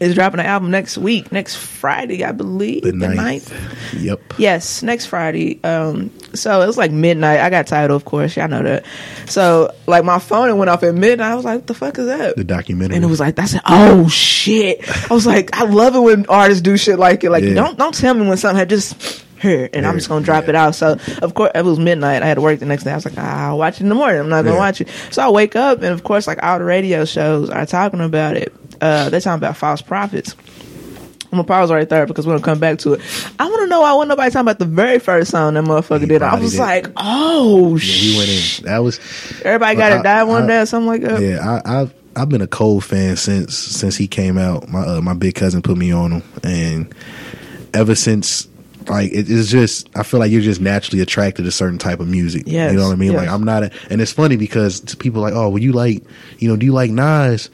[0.00, 2.82] is dropping an album next week, next Friday, I believe.
[2.82, 3.94] The The ninth.
[3.94, 4.34] Yep.
[4.38, 5.60] Yes, next Friday.
[5.62, 7.38] Um, so it was like midnight.
[7.38, 8.36] I got Tidal, of course.
[8.36, 8.84] Y'all know that.
[9.26, 11.30] So like my phone it went off at midnight.
[11.30, 12.96] I was like, "What the fuck is that?" The documentary.
[12.96, 14.80] and it was like, "That's it." oh shit."
[15.10, 17.30] I was like, I love it when artists do shit like it.
[17.30, 17.54] Like, Yeah.
[17.54, 20.50] don't don't tell me when something had just here and I'm just gonna drop yeah.
[20.50, 20.74] it out.
[20.74, 22.22] So of course it was midnight.
[22.22, 22.92] I had to work the next day.
[22.92, 24.20] I was like, ah, I'll watch it in the morning.
[24.20, 24.60] I'm not gonna Yeah.
[24.60, 24.88] watch it.
[25.10, 28.36] So I wake up and of course like all the radio shows are talking about
[28.36, 28.52] it.
[28.80, 30.34] Uh, they're talking about false prophets.
[31.24, 33.00] I'm gonna pause right there because we're gonna come back to it.
[33.40, 36.00] I want to know why wasn't nobody talking about the very first song that motherfucker
[36.00, 36.22] He did.
[36.22, 36.60] I was did.
[36.60, 37.94] like, oh Yeah, shit.
[38.02, 38.64] he went in.
[38.66, 39.00] That was
[39.44, 41.20] Everybody got to die one I- day or something like that.
[41.20, 44.68] Yeah, I, I've I've been a Cole fan since since he came out.
[44.68, 46.94] My uh, my big cousin put me on him, and
[47.72, 48.46] ever since,
[48.88, 52.08] like it, it's just I feel like you're just naturally attracted to certain type of
[52.08, 52.44] music.
[52.46, 53.12] Yes, you know what I mean.
[53.12, 53.20] yes.
[53.20, 56.02] Like I'm not, a, and it's funny because to people like, oh, well, you like,
[56.38, 57.50] you know, do you like Nas?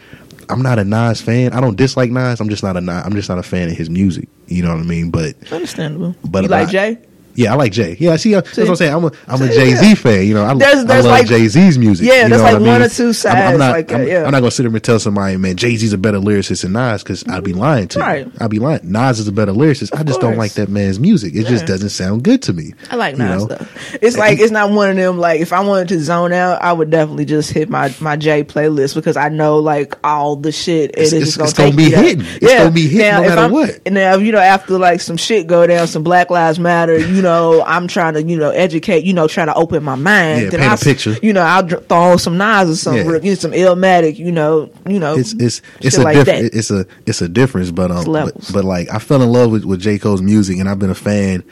[0.48, 1.52] I'm not a Nas fan.
[1.52, 2.40] I don't dislike Nas.
[2.40, 4.28] I'm just not a Nas, I'm just not a fan of his music.
[4.46, 5.10] You know what I mean?
[5.10, 6.14] But Understandable.
[6.24, 6.98] But you like Jay?
[7.40, 7.96] Yeah, I like Jay.
[7.98, 8.94] Yeah, see, uh, that's what I'm saying.
[8.94, 9.94] I'm a I'm a Jay Z yeah.
[9.94, 10.26] fan.
[10.26, 12.06] You know, I, There's- there's I love like- Jay Z's music.
[12.06, 13.72] Yeah, you know like I one or two I'm- I'm, not.
[13.72, 14.24] like that, I'm, yeah.
[14.24, 16.72] I'm not gonna sit there and tell somebody, man, Jay Z's a better lyricist than
[16.72, 18.26] Nas because I'd be lying to Right.
[18.26, 18.32] you.
[18.40, 18.80] I'd be lying.
[18.84, 19.98] Nas is a better lyricist.
[19.98, 21.34] I just don't like that man's music.
[21.34, 22.74] It just doesn't sound good to me.
[22.90, 23.56] I like you Nas know?
[23.56, 23.66] though.
[24.02, 25.18] It's like it's not one of them.
[25.18, 28.44] Like if I wanted to zone out, I would definitely just hit my my J
[28.44, 30.90] playlist because I know like all the shit.
[30.90, 32.24] It's- it's- gonna it's gonna be hitting.
[32.40, 33.80] It's gonna be hitting no matter I'm- what.
[33.86, 36.98] And now you know after like some shit go down, some Black Lives Matter.
[36.98, 37.29] You know
[37.66, 39.04] I'm trying to you know educate.
[39.04, 40.42] You know trying to open my mind.
[40.44, 41.16] Yeah, then paint a picture.
[41.22, 43.04] You know I'll throw on some knives or some Yeah.
[43.04, 44.18] you know, some Illmatic.
[44.18, 46.44] You know you know It's it's it's a like that.
[46.52, 49.64] it's a it's a difference, but um, but, but like I fell in love with,
[49.64, 51.42] with J Cole's music, and I've been a fan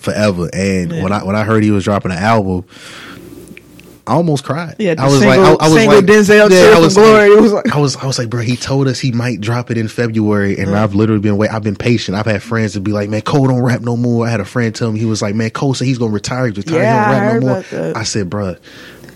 [0.00, 0.48] forever.
[0.52, 1.02] And Yeah.
[1.02, 2.64] when I when I heard he was dropping an album.
[4.06, 4.76] I almost cried.
[4.80, 7.28] Yeah, I was single- like, I, I was single like, Denzel Tears I was Glory.
[7.30, 9.40] Like, It was like- I was, I was like, bro, he told us he might
[9.40, 11.50] drop it in February, and I've literally been wait.
[11.50, 12.16] I've been patient.
[12.16, 14.26] I've had friends to be like, man, Cole don't rap no more.
[14.26, 16.46] I had a friend tell me he was like, man, Cole said he's gonna retire.
[16.48, 16.82] He's retired.
[16.82, 17.62] Yeah, he don't rap no more.
[17.92, 17.96] that.
[17.96, 18.56] I said, bro,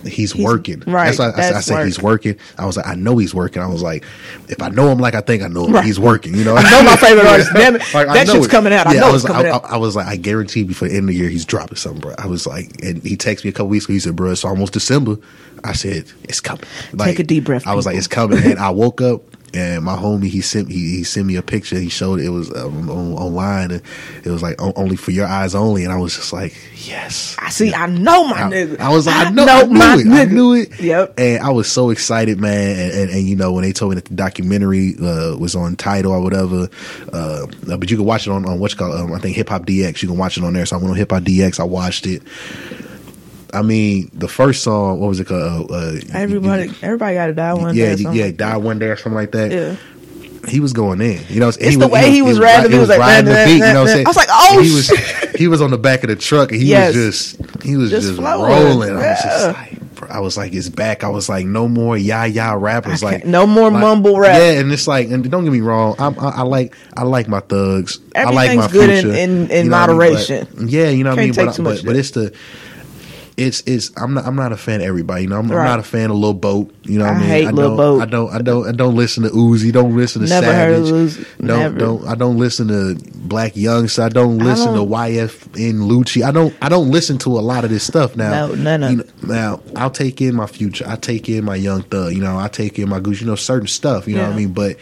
[0.07, 0.81] he's, He's- working.
[0.87, 2.37] right, That's why I, said- I that's said he's working.
[2.59, 3.63] I was like, I know he's working.
[3.63, 4.05] I was like,
[4.49, 5.85] if I know him like I think I know him, Right.
[5.85, 6.35] he's working.
[6.35, 7.51] You know, I know my favorite artist.
[7.55, 7.83] Damn it.
[7.95, 8.51] Like, That shit's it.
[8.51, 8.87] coming out.
[8.87, 9.65] I Yeah, know was, it's coming I, out.
[9.65, 12.01] I, I was like, I guarantee before the end of the year he's dropping something,
[12.01, 12.15] bro.
[12.19, 13.95] I was like, and he texted me a couple weeks ago.
[13.95, 15.17] He said, bro, it's almost December.
[15.65, 16.65] I said, it's coming.
[16.93, 18.39] Like, Take a deep breath, I was like, it's coming.
[18.45, 19.23] And I woke up.
[19.57, 21.79] And my homie, he sent he, he sent me a picture.
[21.79, 23.83] He showed it, it was um, on, online, and
[24.23, 25.85] it was like only for your eyes only.
[25.85, 27.73] And I was just like, yes, I see.
[27.73, 28.79] I know my I, nigga.
[28.79, 30.07] I was like, I know, I knew my it.
[30.09, 30.79] I knew it.
[30.79, 31.15] Yep.
[31.19, 32.79] And I was so excited, man.
[32.79, 35.77] And, and, and you know, when they told me that the documentary uh, was on
[35.77, 36.69] Tidal or whatever,
[37.13, 39.65] uh, but you can watch it on, on what's called, um, I think Hip Hop
[39.65, 40.03] DX.
[40.03, 40.67] You can watch it on there.
[40.67, 41.61] So I went on Hip Hop DX.
[41.61, 42.23] I watched it.
[43.57, 45.71] I mean, the first song, what was it called?
[45.71, 48.03] Uh, uh, Everybody, everybody got to die one yeah, day.
[48.13, 49.51] yeah, like die one day or something like that.
[49.51, 49.77] Yeah.
[50.49, 51.49] He was going in, you know.
[51.49, 53.55] It's the way he was riding, He was was like, riding the beat.
[53.55, 53.81] You know what.
[53.81, 54.07] I'm saying?
[54.07, 54.91] I was like, oh, he was
[55.35, 56.95] he was on the back of the truck, and he Yes.
[56.95, 58.93] was just he was Just just, rolling.
[58.93, 61.03] I was just like, bro, I was like, it's back.
[61.03, 63.03] I was like, no more yah yah rappers.
[63.03, 64.39] Like no more like- mumble rap.
[64.39, 67.27] Yeah, and it's like, and don't get me wrong, I'm, I, I like I like
[67.27, 67.99] my thugs.
[68.15, 69.19] I like my Everything's good in- future.
[69.19, 69.99] in- in You know what I mean?
[69.99, 70.49] moderation.
[70.55, 71.35] But- yeah, you know what I mean.
[71.35, 72.33] But, but, but it's the
[73.37, 75.25] it's it's I'm not I'm not a fan of everybody.
[75.25, 76.75] You know, I'm, I'm not a fan of Lil Boat.
[76.85, 78.01] You know, what I I mean, hate I Lil don't, Boat.
[78.03, 79.73] I don't I don't I don't listen to Uzi.
[79.73, 81.27] Don't listen to Never heard of Uzi.
[81.39, 81.79] Don't Never.
[81.79, 84.05] don't I don't listen to Black Youngsta.
[84.05, 86.23] I don't I listen don't- to YFN Lucci.
[86.23, 88.47] I don't I don't listen to a lot of this stuff now.
[88.49, 90.85] No, none of you know, now I'll take in my future.
[90.89, 92.15] I take in my Young Thug.
[92.15, 93.21] You know, I take in my Goose.
[93.21, 94.09] You know, certain stuff.
[94.09, 94.77] You know what I mean, but.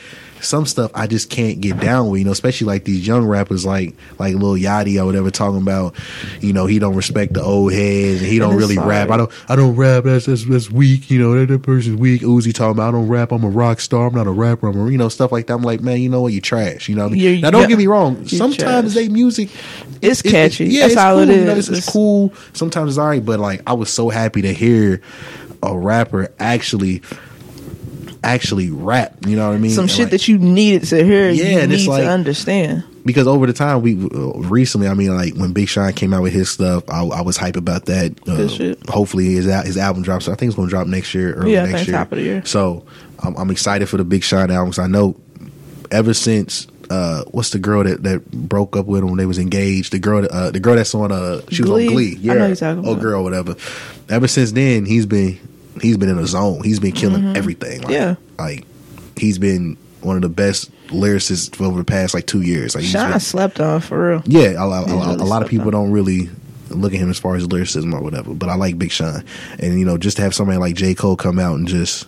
[0.45, 3.65] Some stuff I just can't get down with, you know, especially like these young rappers
[3.65, 5.95] like like Lil Yachty or whatever talking about,
[6.41, 9.11] you know, he don't respect the old heads and he don't really like- rap.
[9.11, 10.05] I don't I don't rap.
[10.05, 11.11] That's that's, that's weak.
[11.11, 12.23] You know that, that person's weak.
[12.23, 13.33] Uzi talking about I don't rap.
[13.33, 14.07] I'm a rock star.
[14.09, 14.69] I'm not a rapper.
[14.69, 15.55] I'm a you know stuff like that.
[15.55, 16.33] I'm like man, you know what?
[16.33, 16.89] You trash.
[16.89, 17.05] You know.
[17.05, 17.23] What I mean?
[17.23, 18.27] You're- now don't get me wrong.
[18.27, 18.95] Sometimes trash.
[18.95, 19.49] they music
[20.03, 20.67] It's it- it- catchy.
[20.67, 21.31] yeah, That's it's all cool.
[21.31, 21.59] it You know, is.
[21.59, 22.33] it's, it's It's- cool.
[22.53, 25.01] Sometimes it's alright, but like I was so happy to hear
[25.63, 27.01] a rapper actually
[28.25, 29.15] actually rap.
[29.27, 29.71] You know what I mean?
[29.71, 31.31] Some And, shit like, that you needed to hear.
[31.31, 32.85] Yeah, you and it's like- to understand.
[33.07, 36.23] because over the time we uh, recently, I mean, like when Big Sean came out
[36.23, 38.17] with his stuff, I, I was hype about that.
[38.29, 38.89] Uh, shit.
[38.89, 40.29] hopefully, his his album drops.
[40.29, 41.97] I think it's going to drop next year, early Yeah, next year.
[41.97, 42.43] top of the year.
[42.45, 42.85] So
[43.23, 44.69] I'm, I'm excited for the Big Sean album.
[44.73, 45.17] 'cause I know
[45.91, 46.67] ever since.
[46.91, 49.91] Uh, what's the girl that, that broke up with him when they was engaged?
[49.95, 52.13] The girl, that, uh, the girl that's on uh, she was on Glee.
[52.17, 53.57] I Yeah, know you're talking oh girl, whatever.
[54.11, 55.39] Ever since then, he's been
[55.81, 56.63] he's been in a zone.
[56.63, 57.83] He's been killing everything.
[57.83, 57.93] Like, Mm-hmm.
[57.93, 58.15] Yeah.
[58.45, 58.65] like
[59.17, 62.75] he's been one of the best lyricists over the past like two years.
[62.75, 64.23] Like Sean been- slept on for real.
[64.27, 65.73] yeah, a, lot- a, really a lot of people up.
[65.73, 66.29] don't really
[66.71, 68.35] look at him as far as lyricism or whatever.
[68.35, 69.25] But I like Big Sean,
[69.59, 72.07] and you know, just to have somebody like J Cole come out and just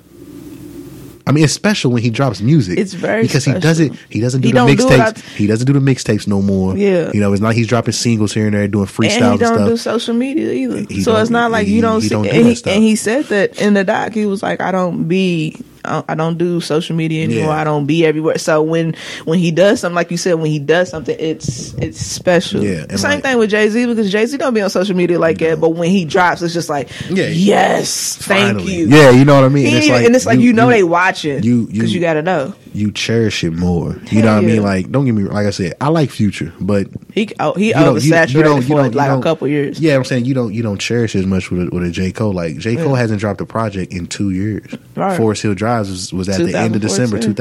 [1.28, 2.78] I mean, it's special when he drops music.
[2.78, 3.98] It's very because he doesn't.
[4.08, 5.22] He doesn't do He the don't do mixtapes.
[5.36, 6.76] he doesn't do the mixtapes no more.
[6.76, 7.10] Yeah.
[7.12, 9.54] you know, it's not he's dropping singles here and there, doing freestyle and he don't
[9.54, 9.68] stuff.
[9.68, 10.86] do social media either.
[10.88, 12.08] He so it's not like he- you don't see.
[12.10, 12.72] don't do and, that he, stuff.
[12.74, 14.12] and he said that in the doc.
[14.12, 15.56] He was like, "I don't be,
[15.87, 17.47] I I don't do social media anymore.
[17.55, 17.61] Yeah.
[17.61, 20.59] I don't be everywhere." So when when he does something, like you said, when he
[20.59, 22.62] does something, it's it's special.
[22.62, 25.18] Yeah, Same like- thing with Jay Z because Jay Z don't be on social media
[25.18, 25.61] like that.
[25.61, 27.28] But when he drops, it's just like, Yeah.
[27.28, 28.89] yes, thank you.
[28.89, 29.66] Yeah, you know what I mean.
[29.66, 32.01] He And it's like and it's like you, know they watching you- you- because you,
[32.01, 33.96] got to know you cherish it more.
[34.10, 34.62] You know what I mean?
[34.62, 37.72] Like, don't get me like I said, I like Future, but he oh, he you
[37.74, 39.80] don't- you- oversaturated you don't- you for don't- you like a couple years.
[39.80, 41.90] Yeah, I'm saying you don't you don't cherish it as much with a, with a
[41.90, 42.32] J Cole.
[42.32, 42.98] Like J Cole Yeah.
[42.98, 44.66] hasn't dropped a project in two years.
[44.94, 45.16] Right.
[45.16, 47.34] Forest Hills Drive was, was at the end of December 2014.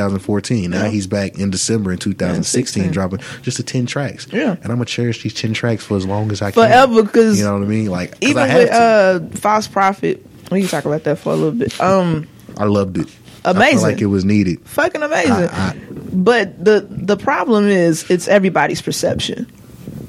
[0.65, 0.71] 2014.
[0.71, 0.89] Now Yeah.
[0.91, 4.27] he's back in December in 2016 dropping just the ten tracks.
[4.31, 4.51] Yeah.
[4.61, 6.63] and I'm gonna cherish these ten tracks for as long as I can.
[6.63, 7.03] forever.
[7.03, 7.88] Because you know what I mean.
[7.88, 8.73] Like Even with to.
[8.73, 11.79] uh, False Prophet, we can talk about that for a little bit.
[11.81, 12.27] Um,
[12.57, 13.07] I loved it.
[13.46, 13.82] Amazing.
[13.82, 14.60] like it was needed.
[14.68, 15.32] fucking amazing.
[15.32, 15.76] I- I-
[16.14, 19.52] but the the problem is it's everybody's perception.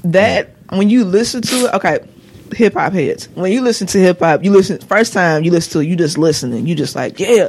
[0.04, 1.98] That when you listen to it, okay,
[2.54, 3.28] hip hop heads.
[3.34, 5.96] When you listen to hip hop, you listen first time you listen to it, you
[5.96, 6.66] just listening.
[6.66, 7.48] You just like, yeah,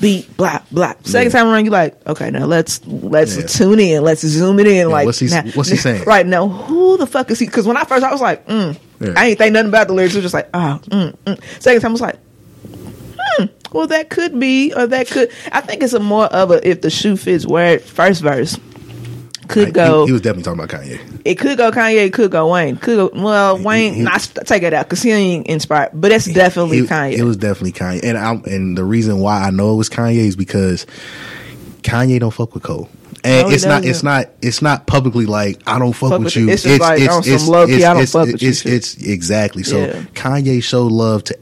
[0.00, 0.94] beat, blah, blah.
[1.02, 1.38] Second Yeah.
[1.40, 3.46] time around, you like, okay, now let's let's Yeah.
[3.46, 4.88] tune in, let's zoom it in.
[4.88, 6.04] like, what's he- now- what's he saying?
[6.06, 7.46] Right now, who the fuck is he?
[7.46, 9.12] Because when I first, I was like, mm, Yeah.
[9.16, 10.14] I ain't think nothing about the lyrics.
[10.14, 11.38] It was just like, oh, mm, mm.
[11.60, 12.16] Second time, I was like,
[13.18, 13.44] hmm,
[13.76, 15.30] well, that could be, or that could.
[15.52, 18.58] I think it's a more of a if the shoe fits where first verse
[19.48, 20.00] could Like, go.
[20.02, 21.20] He, he was definitely talking about Kanye.
[21.24, 22.06] it could go Kanye.
[22.06, 22.76] It could go Wayne.
[22.76, 23.94] Could go well Wayne.
[23.94, 25.90] he- not take it out because he ain't inspired.
[25.94, 27.12] But that's definitely It- Kanye.
[27.18, 30.16] It was definitely Kanye, and I'm, and the reason why I know it was Kanye
[30.16, 30.84] is because
[31.82, 32.88] Kanye don't fuck with Cole.
[33.24, 33.84] And No, it's not.
[33.84, 34.26] It's not.
[34.42, 36.48] It's not publicly like I don't fuck, Fuck with with you.
[36.48, 38.64] It's just like on some low key, I don't fuck with you it's.
[38.66, 39.78] It's exactly so.
[39.78, 40.02] Yeah.
[40.14, 41.38] Kanye showed love to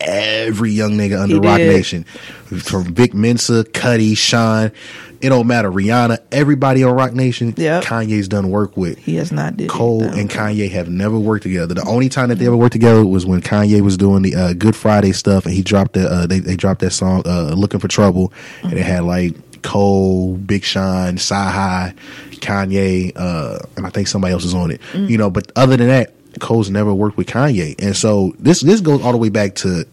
[0.00, 1.58] every young nigga under Rock.
[1.58, 4.72] Nation, from Vic Mensa, Cudi, Sean.
[5.20, 5.70] It don't matter.
[5.70, 7.54] Rihanna, everybody on Roc Nation.
[7.56, 7.84] Yep.
[7.84, 8.98] Kanye's done work with.
[8.98, 10.20] he has not did Cole anything.
[10.20, 11.72] and Kanye have never worked together.
[11.72, 14.52] The only time that they ever worked together was when Kanye was doing the uh,
[14.52, 17.80] Good Friday stuff, and he dropped the uh, they they dropped that song uh, "Looking
[17.80, 18.34] for Trouble,"
[18.64, 21.94] and it had like Cole, Big Sean, Sci
[22.32, 24.80] Kanye, uh, and I think somebody else is on it.
[24.92, 28.80] You know, but other than that, Cole's never worked with Kanye, and so this this
[28.80, 29.86] goes all the way back to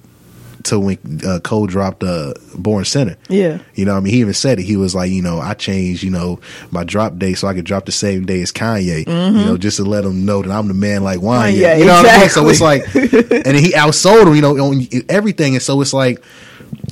[0.63, 3.17] to when uh, Cole dropped uh, Born Sinner.
[3.29, 3.59] Yeah.
[3.75, 4.63] You know, what I mean, he even said it.
[4.63, 6.39] He was like, you know, I changed, you know,
[6.71, 9.07] my drop day so I could drop the same day as Kanye.
[9.07, 11.57] You know, just to let him know that I'm the man like Wanye.
[11.57, 12.29] Yeah, you know what I mean?
[12.29, 15.55] So it's like, and he outsold him, you know, on everything.
[15.55, 16.23] And so it's like,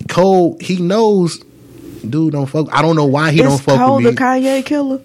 [0.08, 1.40] Cole, he knows,
[2.08, 2.68] dude, don't fuck.
[2.72, 4.22] I don't know why he Is don't fuck Cole with the.
[4.22, 5.02] Kanye killer?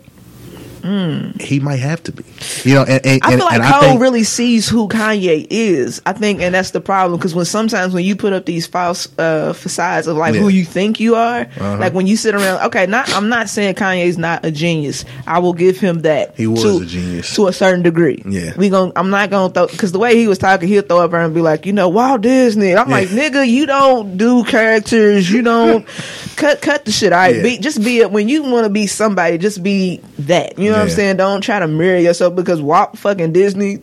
[1.41, 2.25] He might have to be,
[2.65, 2.83] you know.
[2.83, 6.03] And, and, I feel like and Cole think, really sees who Kanye is.
[6.05, 9.09] I think, and that's the problem because when sometimes when you put up these false
[9.19, 10.41] uh, facades of like Yeah.
[10.41, 11.77] who you think you are, Uh-huh.
[11.79, 15.05] like when you sit around, okay, not I'm not saying Kanye's not a genius.
[15.27, 16.35] I will give him that.
[16.37, 17.35] He was to, a genius.
[17.37, 18.23] to a certain degree.
[18.29, 18.53] Yeah.
[18.57, 21.13] we gon' I'm not gonna throw because the way he was talking, he'll throw up
[21.15, 22.77] and be like, you know, Walt Disney.
[22.77, 25.31] I'm like, nigga, you don't do characters.
[25.31, 25.87] You don't
[26.37, 27.13] cut cut the shit.
[27.13, 27.43] All right, Yeah.
[27.43, 29.39] be just be it when you want to be somebody.
[29.39, 30.59] Just be that.
[30.59, 31.17] You know what I'm saying?
[31.17, 33.83] Don't try to mirror yourself because Walt fucking Disney,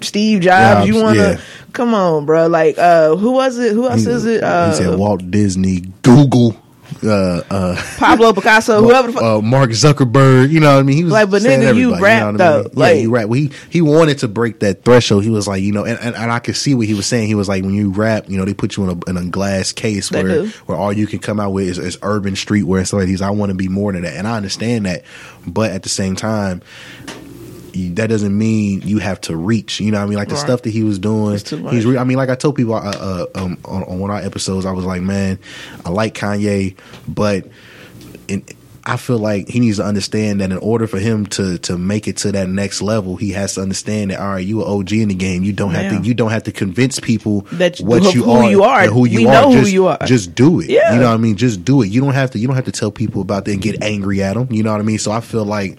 [0.00, 0.86] Steve Jobs.
[0.86, 1.40] Jobs, you want to yeah.
[1.72, 2.46] come on, bro?
[2.46, 3.72] Like, uh, who was it?
[3.72, 4.42] Who else is it?
[4.42, 6.56] Uh, he said Walt Disney, Google,
[7.04, 9.08] uh, uh, Pablo Picasso, whoever.
[9.08, 9.22] The fuck.
[9.22, 10.50] uh, Mark Zuckerberg.
[10.50, 10.96] You know what I mean?
[10.96, 12.56] He was Like, but nigga, you rap, know what I though.
[12.62, 12.70] mean?
[12.74, 13.28] yeah, Like- he rap.
[13.28, 15.24] Well, he he wanted to break that threshold.
[15.24, 17.28] He was like, you know, and, and, and I could see what he was saying.
[17.28, 19.24] He was like, when you rap, you know, they put you in a, in a
[19.30, 20.48] glass case where do.
[20.66, 23.22] where all you can come out with is, is urban streetwear and stuff like these.
[23.22, 25.02] I want to be more than that, and I understand that,
[25.46, 26.62] but at the same time.
[27.78, 29.80] You- That doesn't mean you have to reach.
[29.80, 30.40] You know, what I mean, like the Right.
[30.44, 31.34] stuff that he was doing.
[31.34, 31.72] It's too much.
[31.74, 31.86] He's.
[31.86, 34.22] Re- I mean, like I told people uh, uh, um, on, on one of our
[34.22, 35.38] episodes, I was like, man,
[35.84, 36.74] I like Kanye,
[37.06, 37.46] but
[38.28, 38.42] in,
[38.88, 42.08] I feel like he needs to understand that in order for him to to make
[42.08, 44.80] it to that next level, he has to understand that all right, you are an
[44.80, 45.44] OG in the game.
[45.44, 45.98] You don't have Yeah.
[46.00, 48.86] to you don't have to convince people That- what who- you who are, you are.
[48.86, 49.42] who you We are.
[49.42, 49.98] know who just, you are.
[50.06, 50.70] Just do it.
[50.70, 50.94] Yeah.
[50.94, 51.36] You know what I mean?
[51.36, 51.88] Just do it.
[51.90, 54.22] You don't have to you don't have to tell people about that and get angry
[54.22, 54.48] at them.
[54.50, 54.98] You know what I mean?
[54.98, 55.76] So I feel like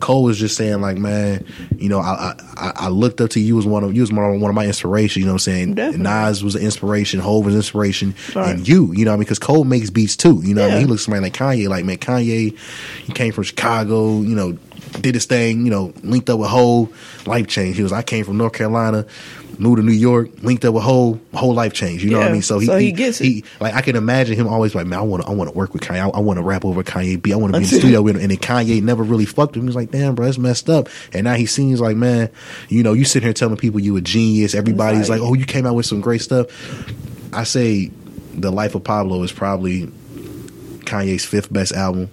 [0.00, 1.44] Cole was just saying like, man,
[1.76, 4.24] you know, I I, I looked up to you as one of you was one
[4.34, 5.20] of, one of my inspiration.
[5.20, 5.74] You know what I'm saying?
[5.74, 6.02] Definitely.
[6.04, 8.54] Nas was an inspiration, Hov was an inspiration, Right.
[8.56, 8.92] and you.
[8.94, 9.24] You know what I mean?
[9.24, 10.40] Because Cole makes beats too.
[10.44, 10.80] You know what I mean?
[10.82, 11.68] He looks somebody like Kanye.
[11.68, 12.51] Like man, Kanye,
[13.04, 14.20] he came from Chicago.
[14.20, 14.52] You know,
[15.00, 15.64] did his thing.
[15.64, 16.88] You know, linked up with Ho,
[17.26, 17.76] life change.
[17.76, 17.92] He was.
[17.92, 19.06] I came from North Carolina.
[19.58, 22.02] Moved to New York, linked up with whole whole life change.
[22.02, 22.40] You know what I mean?
[22.42, 23.24] So he, So he he gets it.
[23.24, 25.56] He, like I can imagine him always like, man, I want to I want to
[25.56, 25.98] work with Kanye.
[26.00, 27.34] I, I want to rap over Kanye B.
[27.34, 28.22] I want to be in the studio with him.
[28.22, 29.62] And then Kanye never really fucked him.
[29.62, 30.88] He was like, damn, bro, that's messed up.
[31.12, 32.30] And now he seems like, man,
[32.70, 34.54] you know, you sitting here telling people you a genius.
[34.54, 36.46] Everybody's like- like, oh, you came out with some great stuff.
[37.34, 37.90] I say,
[38.34, 39.86] the life of Pablo is probably
[40.86, 42.08] Kanye's fifth best album.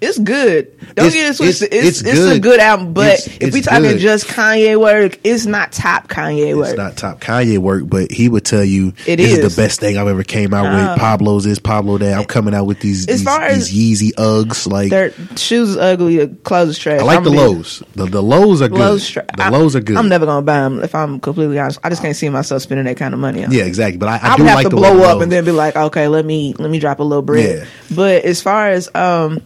[0.00, 0.76] It's good.
[0.94, 1.72] Don't It's- get it twisted.
[1.72, 2.42] it's- It's, it's it's, a good.
[2.42, 3.98] good album, but if we talking good.
[3.98, 6.68] just Kanye work, it's not top Kanye work.
[6.68, 9.38] It's not top Kanye work, but he would tell you It this is.
[9.38, 9.54] is.
[9.56, 10.98] the best thing I've ever came out Uh, with.
[11.00, 14.14] Pablo's is Pablo that I'm coming out with these As these, far as- these Yeezy
[14.14, 14.70] Uggs.
[14.70, 17.00] Like Their shoes ugly, the clothes trash.
[17.00, 17.82] I like I'm the lows.
[17.94, 18.78] The the lows are good.
[18.78, 19.96] Lows tra- the lows are good.
[19.96, 21.78] I'm never gonna buy them if I'm completely honest.
[21.82, 23.50] I just can't see myself spending that kind of money on.
[23.52, 23.98] yeah, exactly.
[23.98, 25.22] But I, I, I, do would have like to blow up lows.
[25.22, 27.60] and then be like, okay, let me let me drop a little bread.
[27.60, 27.64] Yeah.
[27.94, 29.40] But as far as um,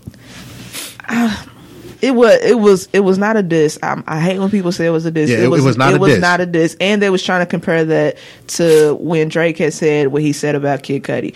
[2.03, 3.79] it was it was it was not a diss.
[3.83, 5.31] I, I hate when people say it was a diss.
[5.31, 6.21] Yeah, it- it was not it a was diss.
[6.21, 8.17] not a diss, and they was trying to compare that
[8.49, 11.35] to when Drake had said what he said about Kid Cudi.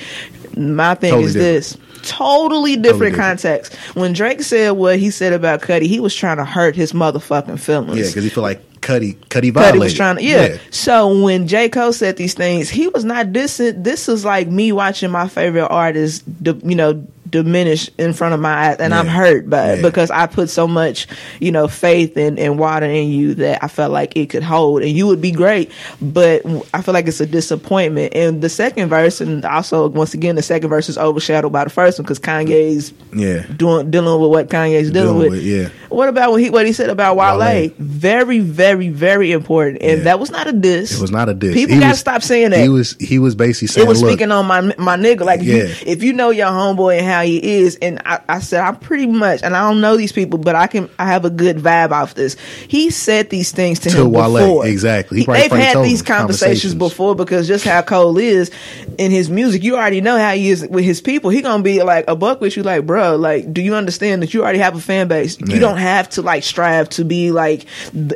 [0.57, 1.55] My thing Totally is different.
[1.55, 1.77] this.
[2.11, 3.17] Totally different different.
[3.17, 3.75] context.
[3.95, 7.59] When Drake said what he said about Cudi, he was trying to hurt his motherfucking
[7.59, 7.99] feelings.
[7.99, 9.81] yeah, because he feel like Cudi Cuddy Cudi violated.
[9.81, 10.59] was trying to, yeah.
[10.71, 11.71] So when J.
[11.71, 13.83] Cole said these things, he was not dissing.
[13.83, 17.07] This is like me watching my favorite artist, you know,
[17.43, 19.83] diminish in front of my eyes, and I'm hurt by it Yeah.
[19.83, 21.07] because I put so much,
[21.41, 24.83] you know, faith and, and water in you that I felt like it could hold,
[24.83, 25.71] and you would be great.
[26.01, 28.15] But I feel like it's a disappointment.
[28.15, 31.71] And the second verse, and also once again, the second verse is overshadowed by the
[31.71, 33.45] first one because Kanye's Yeah.
[33.57, 35.31] doing dealing with what Kanye's dealing, Dealing with.
[35.33, 35.69] with, yeah.
[35.89, 37.39] What about what he what he said about Wale?
[37.39, 37.71] Wale.
[37.79, 40.05] Very, very, very important, and Yeah.
[40.05, 40.93] that was not a diss.
[40.97, 41.55] It was not a diss.
[41.55, 42.61] People He gotta was- stop saying that.
[42.61, 45.21] He was he was basically saying, it was speaking on my my nigga.
[45.25, 48.39] Like if, you, if you know your homeboy and how he is, and I, I
[48.41, 51.25] said I'm pretty much, and I don't know these people, but I can I have
[51.25, 52.37] a good vibe off this.
[52.69, 54.67] He said these things to, To him Wale, before.
[54.67, 55.19] exactly.
[55.21, 56.75] He He- they've had these conversations conversations.
[56.75, 58.51] before because just how Cole is
[58.99, 61.31] in his music, you already know how he is with his people.
[61.31, 64.33] He gonna be like a buck with you, like bro, like do you understand that
[64.35, 65.37] you already have a fan base?
[65.41, 65.55] Yeah.
[65.55, 67.67] You don't have to like strive to be like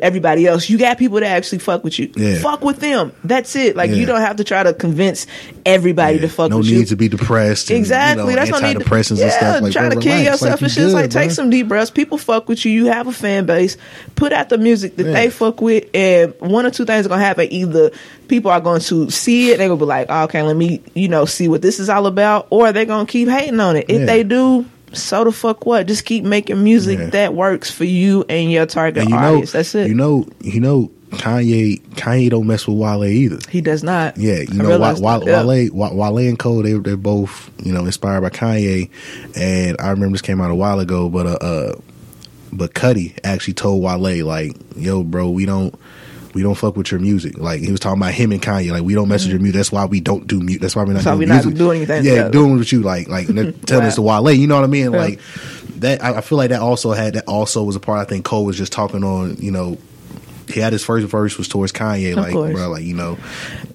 [0.03, 0.69] everybody else.
[0.69, 2.11] You got people that actually fuck with you.
[2.17, 2.39] Yeah.
[2.39, 3.13] Fuck with them.
[3.25, 3.77] That's it.
[3.77, 3.97] Like Yeah.
[3.97, 5.27] you don't have to try to convince
[5.67, 6.85] everybody to fuck no with need you.
[6.87, 7.71] to be depressed.
[7.71, 8.25] And, Exactly.
[8.25, 9.63] You know, That's no need to yeah, and stuff.
[9.63, 10.27] Like, trying bro, to kill relax.
[10.43, 10.83] yourself like, and shit.
[10.85, 11.91] It's good, like take some deep breaths.
[11.91, 12.73] People fuck with you.
[12.73, 13.77] You have a fan base.
[14.17, 15.13] Put out the music that Yeah.
[15.13, 17.49] they fuck with, and one or two things are gonna happen.
[17.53, 17.91] Either
[18.29, 21.09] people are going to see it, they're gonna be like, oh, "Okay, let me, you
[21.09, 23.87] know, see what this is all about," or they're gonna keep hating on it.
[23.89, 24.07] If Yeah.
[24.07, 24.65] they do.
[24.95, 25.87] So the fuck what?
[25.87, 27.07] Just keep making music Yeah.
[27.11, 29.45] that works for you and your target And you know.
[29.45, 29.87] That's it.
[29.89, 33.39] You know, you know, Kanye Kanye don't mess with Wale either.
[33.51, 34.17] he does not.
[34.17, 35.25] Yeah, I you know, realized Wale.
[35.27, 35.45] Yeah.
[35.45, 38.91] Wale, Wale, Wale and Cole, they they're both you know inspired by Kanye,
[39.37, 41.73] and I remember this came out a while ago, but uh, uh
[42.53, 45.75] but Cudi actually told Wale like, "Yo, bro, we don't."
[46.35, 47.39] We don't fuck with your music.
[47.39, 48.71] Like he was talking about him and Kanye.
[48.71, 49.57] Like we don't mess with your music.
[49.57, 50.61] That's why we don't do music.
[50.61, 52.31] That's why we're not why doing we not doing anything Yeah, together.
[52.31, 52.83] doing with you.
[52.83, 53.27] Like like
[53.67, 54.31] telling us to Wale.
[54.31, 54.93] You know what I mean?
[54.93, 55.21] Like
[55.79, 56.05] that.
[56.05, 58.01] I, I feel like that also had that also was a part.
[58.01, 59.37] I think Cole was just talking on.
[59.39, 59.79] You know,
[60.49, 62.13] he had his first verse was towards Kanye.
[62.13, 62.53] Of Like course.
[62.53, 63.19] bro, like you know,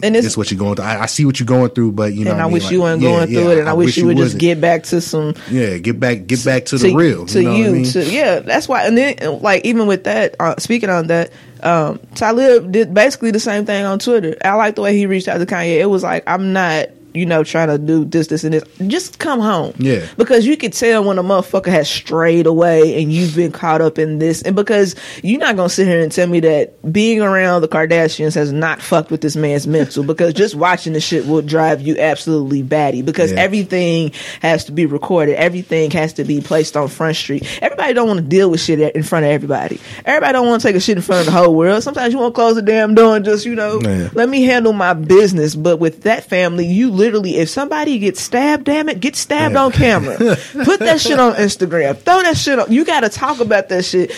[0.02, 0.86] And it's is what you're going through.
[0.86, 2.54] I, I see what you're going through, but you know, and what I mean?
[2.54, 4.26] wish Like, you weren't yeah, going through yeah, it, and I, wish you would just
[4.36, 4.42] wasn't.
[4.42, 7.56] get back to some yeah, get back, get back to the real, to you, know
[7.56, 7.86] you, I mean?
[7.86, 8.40] to yeah.
[8.40, 12.94] That's why, and then like even with that, uh, speaking on that, um, Talib did
[12.94, 14.36] basically the same thing on Twitter.
[14.44, 15.80] I like the way he reached out to Kanye.
[15.80, 16.90] It was like I'm not.
[17.14, 18.64] You know, trying to do this, this, and this.
[18.88, 19.74] Just come home.
[19.78, 20.06] Yeah.
[20.18, 24.00] Because you could tell when a motherfucker has strayed away and you've been caught up
[24.00, 24.42] in this.
[24.42, 27.68] And because you're not going to sit here and tell me that being around the
[27.68, 30.04] Kardashians has not fucked with this man's mental.
[30.04, 33.02] Because just watching the shit will drive you absolutely batty.
[33.02, 33.40] Because Yeah.
[33.42, 34.12] everything
[34.42, 35.36] has to be recorded.
[35.36, 37.48] Everything has to be placed on Front Street.
[37.62, 39.80] Everybody don't want to deal with shit in front of everybody.
[40.06, 41.84] Everybody don't want to take a shit in front of the whole world.
[41.84, 44.10] Sometimes you want to close the damn door and just, you know, Yeah.
[44.14, 45.56] let me handle my business.
[45.56, 49.64] But with that family, you literally, if somebody gets stabbed, damn it, get stabbed Yeah.
[49.66, 50.16] on camera.
[50.64, 51.98] Put that shit on Instagram.
[51.98, 52.72] Throw that shit on.
[52.72, 54.12] You got to talk about that shit.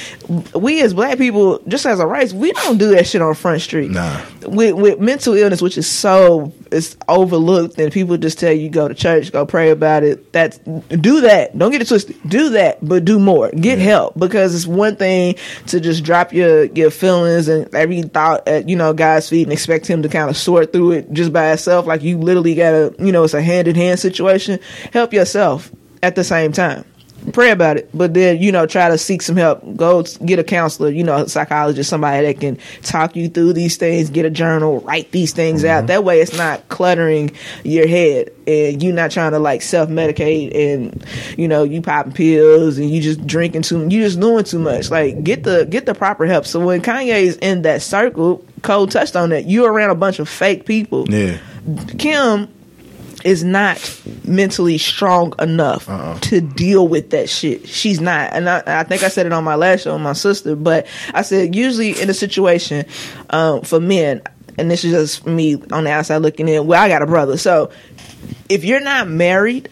[0.54, 3.62] We as black people, just as a race, we don't do that shit on Front
[3.62, 3.92] Street.
[3.92, 4.22] Nah.
[4.46, 8.88] With, with mental illness, which is so it's overlooked, and people just tell you go
[8.88, 10.32] to church, go pray about it.
[10.34, 11.58] That's do that.
[11.58, 12.16] Don't get it twisted.
[12.28, 13.50] Do that, but do more.
[13.52, 15.36] Get help because it's one thing
[15.68, 19.54] to just drop your your feelings and every thought at you know God's feet and
[19.54, 21.86] expect Him to kind of sort through it just by itself.
[21.86, 22.56] Like you literally
[23.00, 24.60] you know, it's a hand in hand situation.
[24.94, 25.72] Help yourself
[26.02, 26.86] at the same time
[27.34, 29.62] pray about it, but then you know try to seek some help.
[29.76, 33.78] Go get a counselor, you know, a psychologist, somebody that can talk you through these
[33.78, 34.10] things.
[34.10, 35.80] Get a journal, write these things out.
[35.80, 35.88] Mm-hmm.
[35.88, 37.32] That way, it's not cluttering
[37.64, 41.06] your head, and you're not trying to like self medicate, and
[41.38, 43.82] you know you popping pills and you just drinking too.
[43.84, 44.90] You just doing too much.
[44.90, 46.46] Like get the get the proper help.
[46.46, 49.46] So when Kanye's in that circle, Cole touched on that.
[49.46, 51.10] You're around a bunch of fake people.
[51.10, 51.38] Yeah,
[51.98, 52.54] Kim
[53.26, 56.20] is not mentally strong enough Uh-uh.
[56.20, 57.68] to deal with that shit.
[57.68, 58.32] She's not.
[58.34, 60.86] And I, I think I said it on my last show on my sister, but
[61.14, 62.86] I said usually in a situation
[63.32, 64.22] um, for men,
[64.58, 67.36] and this is just me on the outside looking in, well, I got a brother.
[67.36, 67.72] So
[68.48, 69.70] if you're not married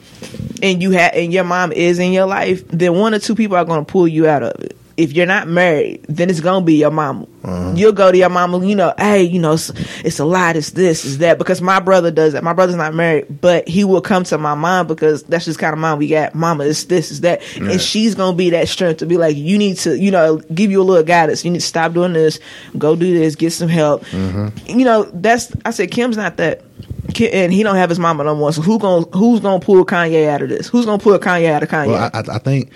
[0.64, 3.56] and you have and your mom is in your life, then one or two people
[3.56, 4.76] are gonna pull you out of it.
[4.96, 7.28] If you're not married, then it's gonna be your mama.
[7.44, 7.74] Uh-huh.
[7.76, 9.70] You'll go to your mama, you know, hey, you know, it's,
[10.06, 11.38] it's a lot, it's this, it's that.
[11.40, 12.44] Because my brother does that.
[12.44, 15.74] My brother's not married, but he will come to my mom because that's just kind
[15.74, 16.36] of mom we got.
[16.36, 19.58] Mama, it's this, it's that, and she's gonna be that strength to be like, you
[19.58, 21.44] need to, you know, give you a little guidance.
[21.44, 22.40] You need to stop doing this,
[22.78, 24.06] go do this, get some help.
[24.06, 24.78] Mm-hmm.
[24.78, 26.62] You know, that's I said Kim's not that.
[27.32, 28.54] And he don't have his mama no more.
[28.54, 30.68] So who gonna who's gonna pull Kanye out of this?
[30.68, 31.88] Who's gonna pull Kanye out of Kanye?
[31.88, 32.72] Well, I, I think.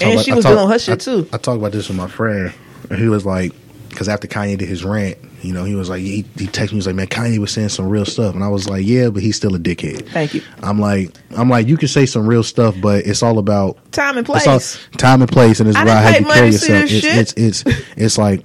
[0.00, 1.28] And about- she was talk- doing her shit, too.
[1.32, 2.52] I talked about this with my friend,
[2.90, 3.52] and he was like,
[3.88, 6.68] because after Kanye did his rant, you know, he was like, he, he texted me,
[6.68, 9.10] he was like, man, Kanye was saying some real stuff, and I was like, yeah,
[9.10, 10.08] but he's still a dickhead.
[10.08, 10.42] Thank you.
[10.62, 14.16] I'm like, I'm like, you can say some real stuff, but it's all about Time
[14.16, 14.78] and it's all- place.
[14.96, 16.84] time and place, and it's I about how you carry yourself.
[16.90, 18.42] It's, it's it's it's like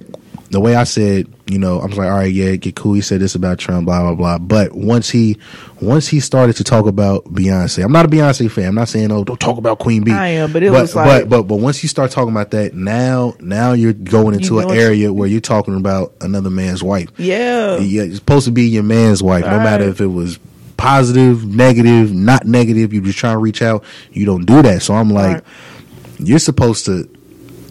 [0.50, 2.94] the way I said, you know, I was like, all right, yeah, get cool.
[2.94, 4.38] He said this about Trump, blah blah blah.
[4.38, 5.36] But once he
[5.80, 8.68] once he started to talk about Beyonce, I'm not a Beyonce fan.
[8.68, 10.12] I'm not saying oh, don't talk about Queen Bee.
[10.12, 12.50] I am, but it but, was like- but but but once you start talking about
[12.52, 16.82] that, now now you're going into You an area where you're talking about another man's
[16.82, 17.10] wife.
[17.18, 17.76] Yeah.
[17.78, 19.64] Yeah, it's supposed to be your man's wife, no Right.
[19.64, 20.38] matter if it was
[20.78, 22.92] positive, negative, not negative.
[22.94, 23.84] You just trying to reach out.
[24.12, 24.80] You don't do that.
[24.82, 25.42] So I'm like, Right.
[26.20, 27.08] you're supposed to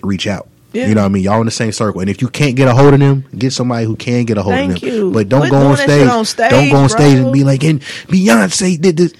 [0.04, 0.48] reach out.
[0.74, 0.88] Yeah.
[0.88, 1.24] You know what I mean?
[1.24, 2.02] Y'all in the same circle.
[2.02, 4.44] And if you can't get a hold of them, get somebody who can get a
[4.44, 4.90] hold Thank of them.
[4.90, 5.12] you.
[5.12, 7.64] But don't Quit go on stage, on stage, Don't go on stage and be like,
[7.64, 9.14] and Beyonce did this.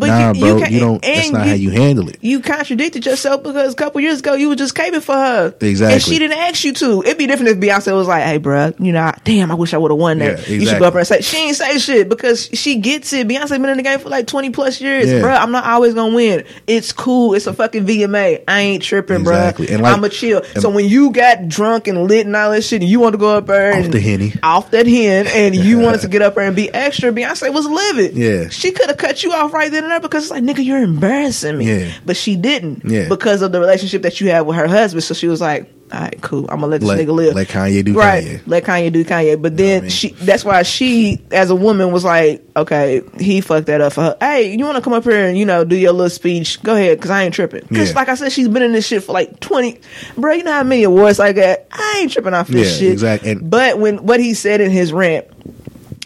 [0.00, 1.02] But nah, you- you bro, you, don't.
[1.02, 2.16] That's not you- how you handle it.
[2.22, 5.54] You contradicted yourself because a couple years ago you were just caping for her.
[5.60, 5.94] Exactly.
[5.94, 7.02] And she didn't ask you to.
[7.02, 9.78] It'd be different if Beyonce was like, hey, bruh, you know, damn, I wish I
[9.78, 10.48] would have won that.
[10.48, 13.28] Yeah, You should go up and say, she ain't say shit because she gets it.
[13.28, 15.08] Beyonce been in the game for like 20 plus years.
[15.10, 15.20] Yeah.
[15.20, 16.44] Bruh, I'm not always going to win.
[16.66, 17.34] It's cool.
[17.34, 18.42] It's a fucking VMA.
[18.48, 19.66] I ain't tripping, Exactly.
[19.66, 19.74] bruh.
[19.74, 20.42] And like- I'm a chill.
[20.54, 23.12] and- so when you got drunk and lit and all that shit and you want
[23.12, 24.32] to go up there Off the Henny.
[24.42, 27.66] off that hen and you wanted to get up there and be extra, Beyonce was
[27.66, 28.14] livid.
[28.16, 28.48] Yeah.
[28.48, 31.58] She could have cut you off right then there because it's like, nigga, you're embarrassing
[31.58, 31.66] me.
[31.66, 31.92] Yeah.
[32.06, 32.84] But she didn't.
[32.84, 33.08] Yeah.
[33.08, 35.04] Because of the relationship that you have with her husband.
[35.04, 36.42] So she was like, all right, cool.
[36.48, 37.34] I'm gonna let this Let- nigga live.
[37.34, 38.22] let Kanye do right.
[38.24, 38.40] Kanye.
[38.46, 39.42] Let Kanye do Kanye.
[39.42, 39.90] But then I mean?
[39.90, 44.02] she that's why she as a woman was like, okay, he fucked that up for
[44.02, 44.16] her.
[44.20, 46.62] Hey, you wanna come up here and, you know, do your little speech?
[46.62, 47.62] Go ahead, cause I ain't tripping.
[47.66, 47.94] Cause Yeah.
[47.96, 49.80] like I said, she's been in this shit for like twenty
[50.16, 51.58] bro, you know how many awards I got?
[51.72, 52.92] I ain't tripping off this Yeah, shit.
[52.92, 55.26] exact- and- but when what he said in his rant,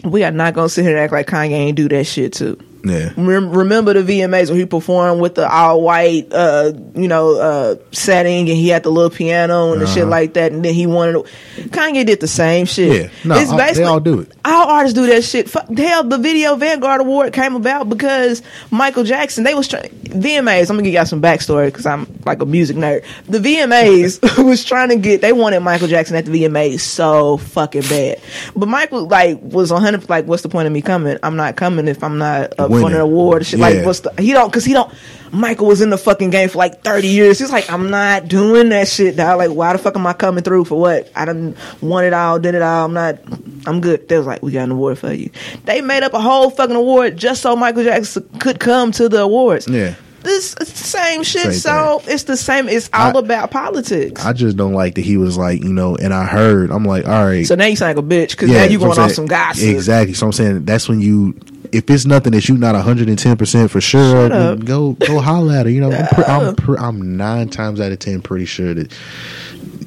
[0.03, 2.57] we are not gonna sit here and act like Kanye ain't do that shit too.
[2.85, 3.11] Yeah.
[3.17, 7.75] Rem- remember the VMAs where he performed with the all white, uh, you know, uh,
[7.91, 10.85] setting, and he had the little piano and the shit like that, and then he
[10.85, 11.13] wanted.
[11.13, 11.23] to,
[11.69, 12.89] Kanye did the same shit.
[12.91, 12.99] Uh-huh.
[13.03, 13.09] Yeah.
[13.25, 14.31] No, all- they all do it.
[14.45, 15.49] All artists do that shit.
[15.49, 19.43] Fuck, hell, the Video Vanguard Award came about because Michael Jackson.
[19.43, 20.69] They was trying VMAs.
[20.69, 23.03] I'm gonna give y'all some backstory because I'm like a music nerd.
[23.27, 25.21] The VMAs was trying to get.
[25.21, 28.21] They wanted Michael Jackson at the VMAs so fucking bad,
[28.55, 30.07] but Michael like was 100.
[30.09, 31.17] Like, what's the point of me coming?
[31.23, 32.95] I'm not coming if I'm not up for Winning.
[32.95, 33.37] an award.
[33.39, 33.59] and Shit.
[33.59, 33.67] Yeah.
[33.67, 34.13] Like, what's the?
[34.19, 34.91] He don't because he don't.
[35.31, 37.39] Michael was in the fucking game for like 30 years.
[37.39, 39.37] He's like, I'm not doing that shit, dog.
[39.37, 41.11] Like, why the fuck am I coming through for what?
[41.13, 42.85] I done won it all, did it all.
[42.85, 43.17] I'm not,
[43.65, 44.07] I'm good.
[44.07, 45.31] They was like, we got an award for you.
[45.65, 49.23] They made up a whole fucking award just so Michael Jackson could come to the
[49.23, 49.67] awards.
[49.67, 49.95] Yeah.
[50.21, 51.41] This it's the same shit.
[51.41, 52.67] Same so it's the same.
[52.69, 54.23] It's all I- about politics.
[54.25, 57.05] I just don't like that he was like, you know, and I heard, I'm like,
[57.05, 57.45] all right.
[57.45, 59.67] so now you sound like a bitch because now you going off some gossip.
[59.67, 60.13] Exactly.
[60.13, 61.37] So I'm saying that's when you,
[61.75, 65.71] if it's nothing that you not 110 percent for sure, go go holler at her.
[65.71, 68.93] You know, I'm, I'm, I'm nine times out of ten pretty sure that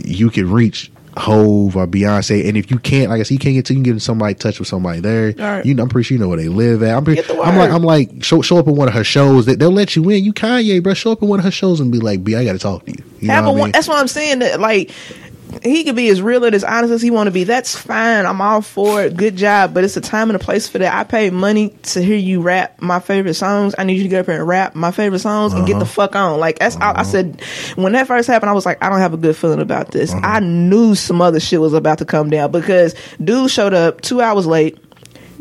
[0.05, 3.55] you can reach Hov or Beyonce, and if you can't, like I said, you can't
[3.55, 5.35] get to, you can get in somebody touch with somebody there.
[5.37, 5.65] Right.
[5.65, 6.97] You know, I'm pretty sure you know where they live at.
[6.97, 7.71] I'm, pretty, Get the I'm like.
[7.71, 9.47] I'm like, show show up at one of her shows.
[9.47, 10.25] That they'll let you in.
[10.25, 10.95] You Kanye, bro.
[10.95, 12.85] Show up at one of her shows and be like, B, I got to talk
[12.85, 13.03] to you.
[13.21, 13.73] You Have know a what I mean?
[13.73, 14.39] that's what I'm saying.
[14.41, 14.93] That like
[15.63, 17.45] he could be as real and as honest as he want to be.
[17.45, 18.27] That's fine.
[18.27, 19.17] I'm all for it.
[19.17, 19.75] Good job.
[19.75, 20.95] But it's a time and a place for that.
[20.95, 23.75] I paid money to hear you rap my favorite songs.
[23.79, 25.73] I need you to get up here and rap my favorite songs and Uh-huh.
[25.73, 26.39] get the fuck on.
[26.41, 27.41] Like that's I, I said
[27.77, 28.51] when that first happened.
[28.51, 30.13] I was like, I don't have a good feeling about this.
[30.13, 30.21] Uh-huh.
[30.25, 34.21] I knew some other shit was about to come down because dude showed up two
[34.21, 34.79] hours late.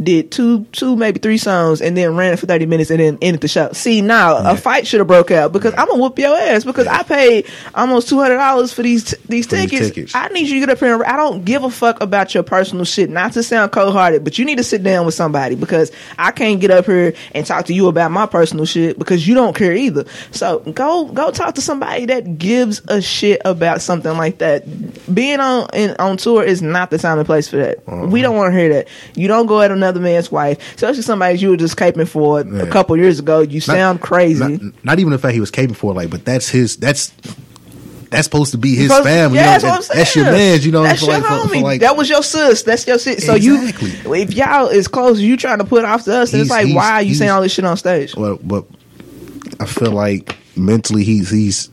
[0.02, 3.18] Did two, two maybe three songs, and then ran it for thirty minutes, and then
[3.20, 3.72] ended the show.
[3.74, 6.86] See now, a fight should have broke out because I'm gonna whoop your ass because
[6.86, 9.88] I paid almost two hundred dollars for these t- these For these tickets.
[9.90, 10.16] tickets.
[10.16, 10.94] I need you to get up here.
[10.94, 13.10] And, I don't give a fuck about your personal shit.
[13.10, 16.30] Not to sound cold hearted, but you need to sit down with somebody because I
[16.32, 19.56] can't get up here and talk to you about my personal shit because you don't
[19.56, 20.06] care either.
[20.30, 24.64] So go go talk to somebody that gives a shit about something like that.
[25.12, 27.80] Being on in, on tour is not the time and place for that.
[27.88, 28.06] Uh-huh.
[28.06, 28.88] We don't want to hear that.
[29.16, 32.64] You don't go at another man's wife, especially somebody you were just caping for Yeah.
[32.64, 33.42] a couple years ago.
[33.42, 34.40] You sound crazy.
[34.58, 36.78] Not, not even the fact he was capable for, like, but that's his.
[36.78, 37.12] That's
[38.10, 39.36] that's supposed to be his Because- family.
[39.38, 39.98] Yeah, you know, that's what I'm that- saying.
[40.00, 40.62] That's your man.
[40.62, 42.64] You know, that's your like, for- for like- that was your sis.
[42.64, 43.26] That's your sis.
[43.26, 43.90] So Exactly.
[43.90, 46.74] you, if y'all is close, you trying to put off to us, and it's like,
[46.74, 48.16] why are you saying all this shit on stage?
[48.16, 48.66] Well, but
[49.60, 51.70] I feel like mentally he's he's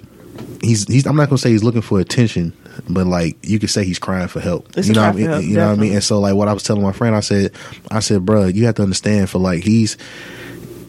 [0.60, 1.06] he's he's.
[1.06, 2.52] I'm not gonna say he's looking for attention,
[2.88, 4.76] but like you could say he's crying for help.
[4.76, 5.26] It's you know what I mean?
[5.26, 5.92] help, you know what I mean?
[5.94, 7.52] And so like what I was telling my friend, I said,
[7.90, 9.96] I said, bro, you have to understand for like he's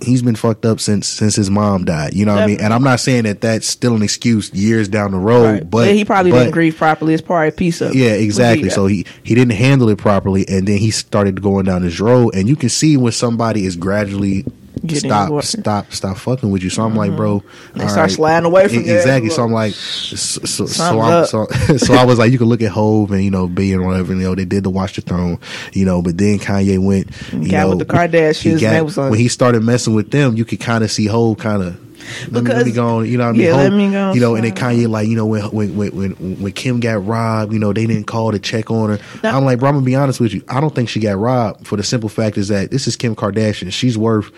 [0.02, 2.14] he's been fucked up since since his mom died.
[2.14, 2.60] You know what I mean?
[2.62, 5.70] And I'm not saying that that's still an excuse years down the road, Right.
[5.70, 7.14] but Yeah, he probably but- didn't grieve properly.
[7.14, 8.70] It's probably a piece of yeah, exactly.
[8.70, 12.36] So he he didn't handle it properly, and then he started going down this road,
[12.36, 14.46] and you can see when somebody is gradually
[14.86, 15.50] Getting stop worse.
[15.50, 16.70] stop stop fucking with you.
[16.70, 17.18] So I'm like, mm-hmm.
[17.18, 18.96] bro, They start sliding away from you.
[18.96, 19.30] exactly.
[19.30, 20.16] So I'm like, so
[20.46, 21.46] so, so, so,
[21.78, 24.14] so I was like, you can look at Hov and you know B and whatever.
[24.14, 25.40] You know, they did the Watch the Throne,
[25.74, 29.20] you know, but then Kanye went, you Got know, with the Kardashians, he got- when
[29.20, 31.85] he started messing with them, you could kind of see Hov kind of.
[32.30, 33.41] Let me, let me go on, you know what I mean?
[33.47, 34.53] yeah, let me go on You know, and then.
[34.56, 38.06] Kanye, like, you know, when when when when, Kim got robbed, you know, they didn't
[38.06, 38.99] call to check on her.
[39.24, 40.43] Now- I'm like, bro, I'm gonna be honest with you.
[40.47, 43.16] I don't think she got robbed for the simple fact is that this is Kim
[43.16, 43.72] Kardashian.
[43.72, 44.32] She's worth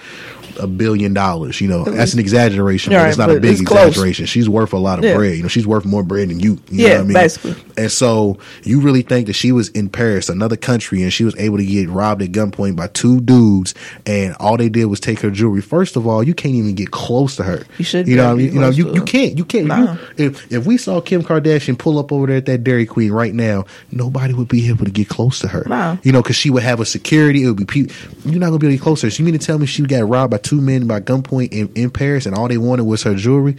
[0.59, 1.61] a billion dollars.
[1.61, 3.89] You know, that's an exaggeration, but Right, it's not a big it's close.
[3.89, 4.25] exaggeration.
[4.25, 5.15] She's worth a lot of Yeah.
[5.15, 5.35] bread.
[5.37, 6.57] You know, she's worth more bread than you.
[6.71, 7.13] you know Yeah, what I mean?
[7.13, 7.55] basically.
[7.77, 11.35] And so you really think that she was in Paris, another country, and she was
[11.37, 13.75] able to get robbed at gunpoint by two dudes,
[14.07, 15.61] and all they did was take her jewelry.
[15.61, 17.56] First of all, you can't even get close to her.
[17.77, 18.53] You shouldn't You know, what I mean?
[18.53, 19.67] you know, you, you can't, you can't.
[19.67, 19.93] Nah.
[20.17, 23.11] You, if if we saw Kim Kardashian pull up over there at that Dairy Queen
[23.11, 25.63] right now, nobody would be able to get close to her.
[25.67, 25.97] Nah.
[26.03, 27.43] You know, because she would have a security.
[27.43, 27.95] It would be people.
[28.25, 29.11] You're not gonna be able to get close to her.
[29.11, 31.71] So you mean to tell me she got robbed by two men by gunpoint in,
[31.75, 33.57] in Paris, and all they wanted was her jewelry?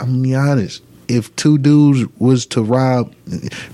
[0.00, 0.82] I'm gonna be honest.
[1.08, 3.14] If two dudes was to rob,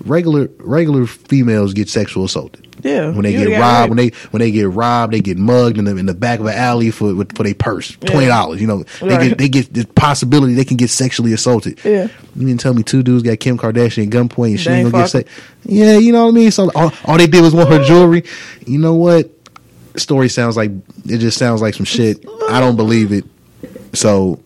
[0.04, 2.61] regular regular females get sexual assaulted.
[2.82, 5.84] Yeah, when they get robbed, when they when they get robbed, they get mugged in
[5.84, 8.60] the in the back of an alley for for their purse, twenty dollars.
[8.60, 9.28] You know, they Right.
[9.28, 11.78] get they get the possibility they can get sexually assaulted.
[11.84, 12.08] Yeah.
[12.34, 15.04] you mean tell me two dudes got Kim Kardashian at gunpoint and she ain't gonna
[15.04, 15.28] get fucking.
[15.28, 15.42] sex?
[15.64, 16.50] Yeah, you know what I mean.
[16.50, 18.24] So all, all they did was want her jewelry.
[18.66, 19.30] You know what?
[19.96, 20.70] Story sounds like
[21.04, 22.24] it just sounds like some shit.
[22.48, 23.24] I don't believe it.
[23.92, 24.40] So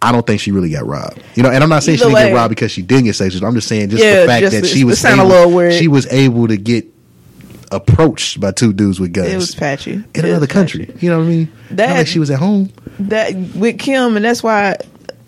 [0.00, 1.20] I don't think she really got robbed.
[1.34, 2.28] You know, and I'm not saying Either she didn't way.
[2.30, 3.44] get robbed because she didn't get sexual.
[3.46, 6.46] I'm just saying just Yeah, the fact just that she was able, she was able
[6.48, 6.86] to get
[7.72, 10.86] approached by two dudes with guns It was patchy in It another country.
[10.86, 10.98] patchy.
[11.06, 11.52] You know what I mean?
[11.70, 12.70] That- Not like she was at home.
[13.00, 14.76] that with Kim, and that's why.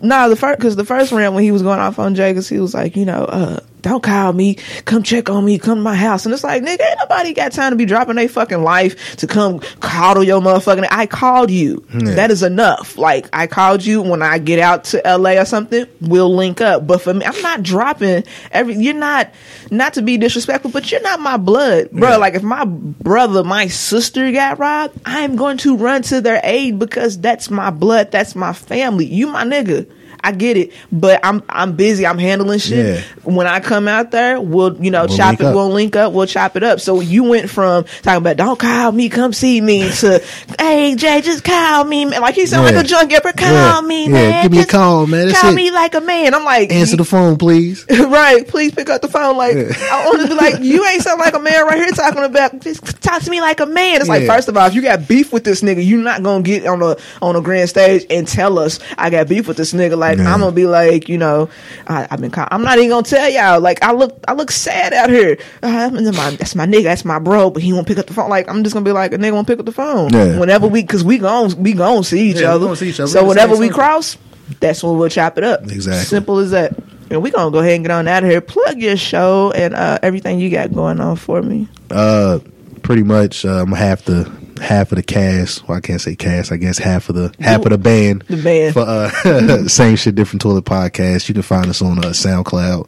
[0.03, 2.49] Nah, the first because the first round when he was going off on Jay, 'cause
[2.49, 4.55] he was like, you know, uh, don't call me,
[4.85, 7.51] come check on me, come to my house, and it's like, nigga, ain't nobody got
[7.51, 10.87] time to be dropping their fucking life to come coddle your motherfucking.
[10.89, 11.85] I called you.
[11.93, 12.15] Yeah.
[12.15, 12.97] That is enough.
[12.97, 15.37] Like I called you when I get out to L.A.
[15.39, 16.85] or something, we'll link up.
[16.85, 18.75] But for me, I'm not dropping every.
[18.75, 19.31] You're not
[19.69, 22.09] not to be disrespectful, but you're not my blood, bro.
[22.09, 22.15] Yeah.
[22.17, 26.79] Like if my brother, my sister got robbed, I'm going to run to their aid
[26.79, 29.05] because that's my blood, that's my family.
[29.05, 29.89] You my nigga.
[30.23, 32.05] I get it, but I'm I'm busy.
[32.05, 32.97] I'm handling shit.
[32.97, 33.03] Yeah.
[33.23, 35.41] When I come out there, we'll you know We'll chop it.
[35.45, 35.55] up.
[35.55, 36.13] We'll link up.
[36.13, 36.79] We'll chop it up.
[36.79, 40.23] So you went from talking about don't call me, come see me to
[40.59, 42.05] hey Jay, just call me.
[42.05, 42.21] man.
[42.21, 42.75] Like he sound Yeah.
[42.75, 43.33] like a junk rapper.
[43.33, 43.81] Call Yeah.
[43.81, 44.43] me, man.
[44.43, 45.27] give me a call, man.
[45.27, 45.55] That's call it.
[45.55, 46.33] me like a man.
[46.35, 47.85] I'm like Answer the phone, please.
[47.89, 49.37] right, please pick up the phone.
[49.37, 52.23] Like I want to be like, you ain't sound like a man right here talking
[52.23, 52.59] about.
[52.61, 54.01] Just talk to me like a man.
[54.01, 56.43] It's like first of all, if you got beef with this nigga, you're not gonna
[56.43, 59.73] get on a on a grand stage and tell us I got beef with this
[59.73, 59.97] nigga.
[59.97, 60.33] Like Yeah.
[60.33, 61.49] I'm gonna be like, you know,
[61.87, 62.31] I, I've been.
[62.31, 63.59] Call- I'm not even gonna tell y'all.
[63.61, 65.37] Like I look, I look sad out here.
[65.63, 68.13] Uh, that's my that's my nigga, that's my bro, but he won't pick up the
[68.13, 68.29] phone.
[68.29, 70.09] Like I'm just gonna be like, a nigga won't pick up the phone.
[70.13, 70.39] Yeah.
[70.39, 72.65] Whenever we, cause we gon' we gon' see each Yeah, we other.
[72.65, 73.07] gonna see each other.
[73.11, 73.73] So whenever we something.
[73.73, 74.17] cross,
[74.59, 75.63] that's when we'll chop it up.
[75.63, 76.03] Exactly.
[76.05, 76.73] Simple as that.
[77.09, 78.39] And we gonna go ahead and get on out of here.
[78.41, 81.67] Plug your show and uh, everything you got going on for me.
[81.89, 82.39] Uh,
[82.83, 83.43] pretty much.
[83.43, 84.31] Uh, I'm gonna have the
[84.61, 85.67] half of the cast.
[85.67, 86.51] Well, I can't say cast.
[86.51, 88.23] I guess half of the half of the band.
[88.27, 88.73] The band.
[88.73, 91.27] for uh, same shit, different toilet podcast.
[91.27, 92.87] You can find us on uh, SoundCloud.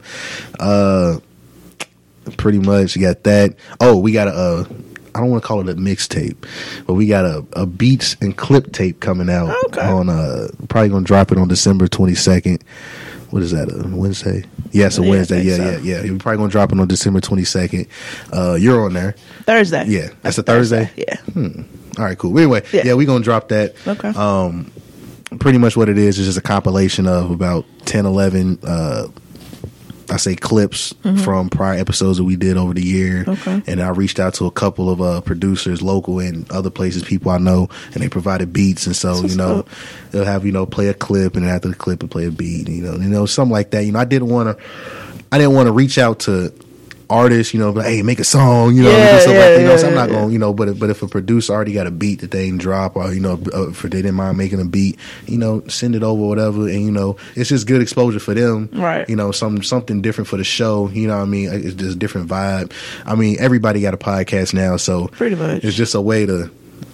[0.60, 1.20] Uh,
[2.38, 3.56] pretty much you got that.
[3.80, 4.32] Oh, we got a.
[4.32, 4.66] Uh,
[5.16, 6.36] I don't want to call it a mixtape,
[6.88, 9.82] but we got a, a beats and clip tape coming out Okay.
[9.82, 10.10] on.
[10.10, 12.64] Uh, probably gonna drop it on December twenty second.
[13.34, 13.68] What is that?
[13.72, 14.44] A Wednesday?
[14.72, 15.42] Yes, a Yeah, Wednesday.
[15.42, 15.64] Yeah, so.
[15.64, 16.12] yeah, yeah.
[16.12, 17.88] We're probably gonna drop it on December twenty second.
[18.32, 19.14] Uh, you're on there.
[19.46, 19.86] Thursday.
[19.88, 20.92] Yeah, that's a Thursday.
[20.96, 21.16] Yeah.
[21.36, 22.38] All right, cool.
[22.38, 22.84] Anyway, Yeah.
[22.86, 23.74] yeah, we're gonna drop that.
[23.88, 24.10] Okay.
[24.10, 24.72] Um,
[25.40, 29.08] pretty much what it is is just a compilation of about 10, 11, uh,
[30.14, 30.94] I say clips
[31.24, 33.26] from prior episodes that we did over the year.
[33.26, 33.50] Mm-hmm.
[33.50, 33.72] Okay.
[33.72, 37.32] And I reached out to a couple of uh, producers, local and other places, people
[37.32, 38.86] I know, and they provided beats.
[38.86, 39.66] And so, That's you know,
[40.12, 42.32] they'll have, you know, play a clip and then after the clip and play a
[42.32, 43.86] beat, you know, you know, something like that.
[43.86, 44.64] You know, I didn't want to,
[45.32, 46.54] I didn't want to reach out to
[47.10, 49.60] artists, you know, like, hey, make a song, you know, Yeah, stuff yeah, like that.
[49.60, 51.54] You know, yeah, so I'm not going, you know, but if, but if a producer
[51.54, 54.16] already got a beat that they didn't drop, or you know, uh, if they didn't
[54.16, 54.98] mind making a beat,
[55.28, 58.70] you know, send it over, whatever, and you know, it's just good exposure for them,
[58.74, 59.08] Right.
[59.10, 60.90] You know, some something different for the show.
[60.90, 62.72] You know, what I mean, it's just a different vibe.
[63.06, 65.64] I mean, everybody got a podcast now, so Pretty much.
[65.64, 66.50] it's just a way to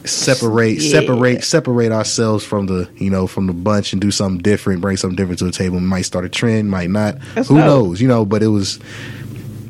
[0.05, 0.91] separate Yeah.
[1.01, 4.95] separate separate ourselves from the you know from the bunch and do something different bring
[4.97, 7.65] something different to the table might start a trend might not That's who dope.
[7.65, 8.79] knows you know but it was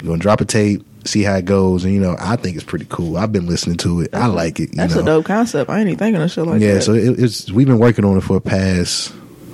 [0.02, 2.66] you're gonna drop a tape see how it goes and you know i think it's
[2.66, 5.26] pretty cool i've been listening to it i like it you That's know a dope
[5.26, 5.70] concept.
[5.70, 6.74] I ain't even thinking of shit like yeah that.
[6.76, 9.14] Yeah, so it, it's we've been working on it for the past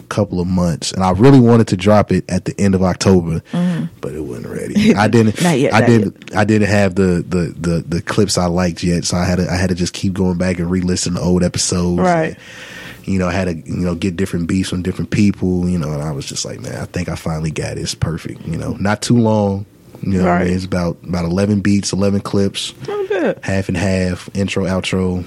[0.10, 3.42] couple of months and i really wanted to drop it at the end of october
[4.02, 5.44] but it wasn't ready i didn't Mm-hmm.
[5.44, 9.04] Not yet, i didn't i didn't have the, the the the clips i liked yet
[9.06, 11.44] so i had to i had to just keep going back and re-listen to old
[11.44, 12.38] episodes Right.
[13.06, 15.92] you know, I had to, you know, get different beats from different people, you know,
[15.92, 17.82] and I was just like, man, I think I finally got it.
[17.82, 19.66] It's perfect, you know, not too long.
[20.06, 20.46] You know, what I Right.
[20.48, 20.56] mean?
[20.56, 22.74] it's about about eleven beats, eleven clips,
[23.44, 25.26] half and half, intro, outro.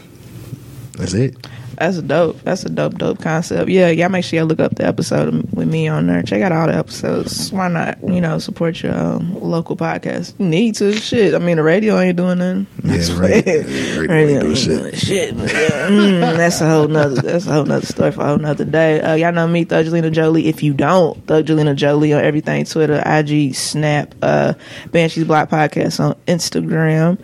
[0.97, 1.37] That's it.
[1.79, 2.41] That's a dope.
[2.43, 3.71] That's a dope, dope concept.
[3.71, 6.23] Yeah, y'all make sure y'all look up the episode with me on there.
[6.23, 7.53] Check out all the episodes.
[7.53, 8.03] Why not?
[8.03, 10.35] You know, support your um, local podcast.
[10.41, 10.93] You need to.
[10.93, 11.35] Shit.
[11.35, 12.67] I mean, the radio ain't doing nothing.
[12.83, 13.47] That's right.
[13.47, 14.81] Yeah, radio ain't shit.
[14.81, 15.37] doing shit.
[15.37, 17.23] but yeah, mm, that's a whole nother.
[17.23, 19.01] That's a whole nother story for a whole nother day.
[19.01, 20.49] Uh, y'all know me, Thuggelina Jolie.
[20.49, 24.55] If you don't, Thuggelina Jolie on everything: Twitter, IG, Snap, uh,
[24.91, 27.19] Banshees Block Podcast on Instagram.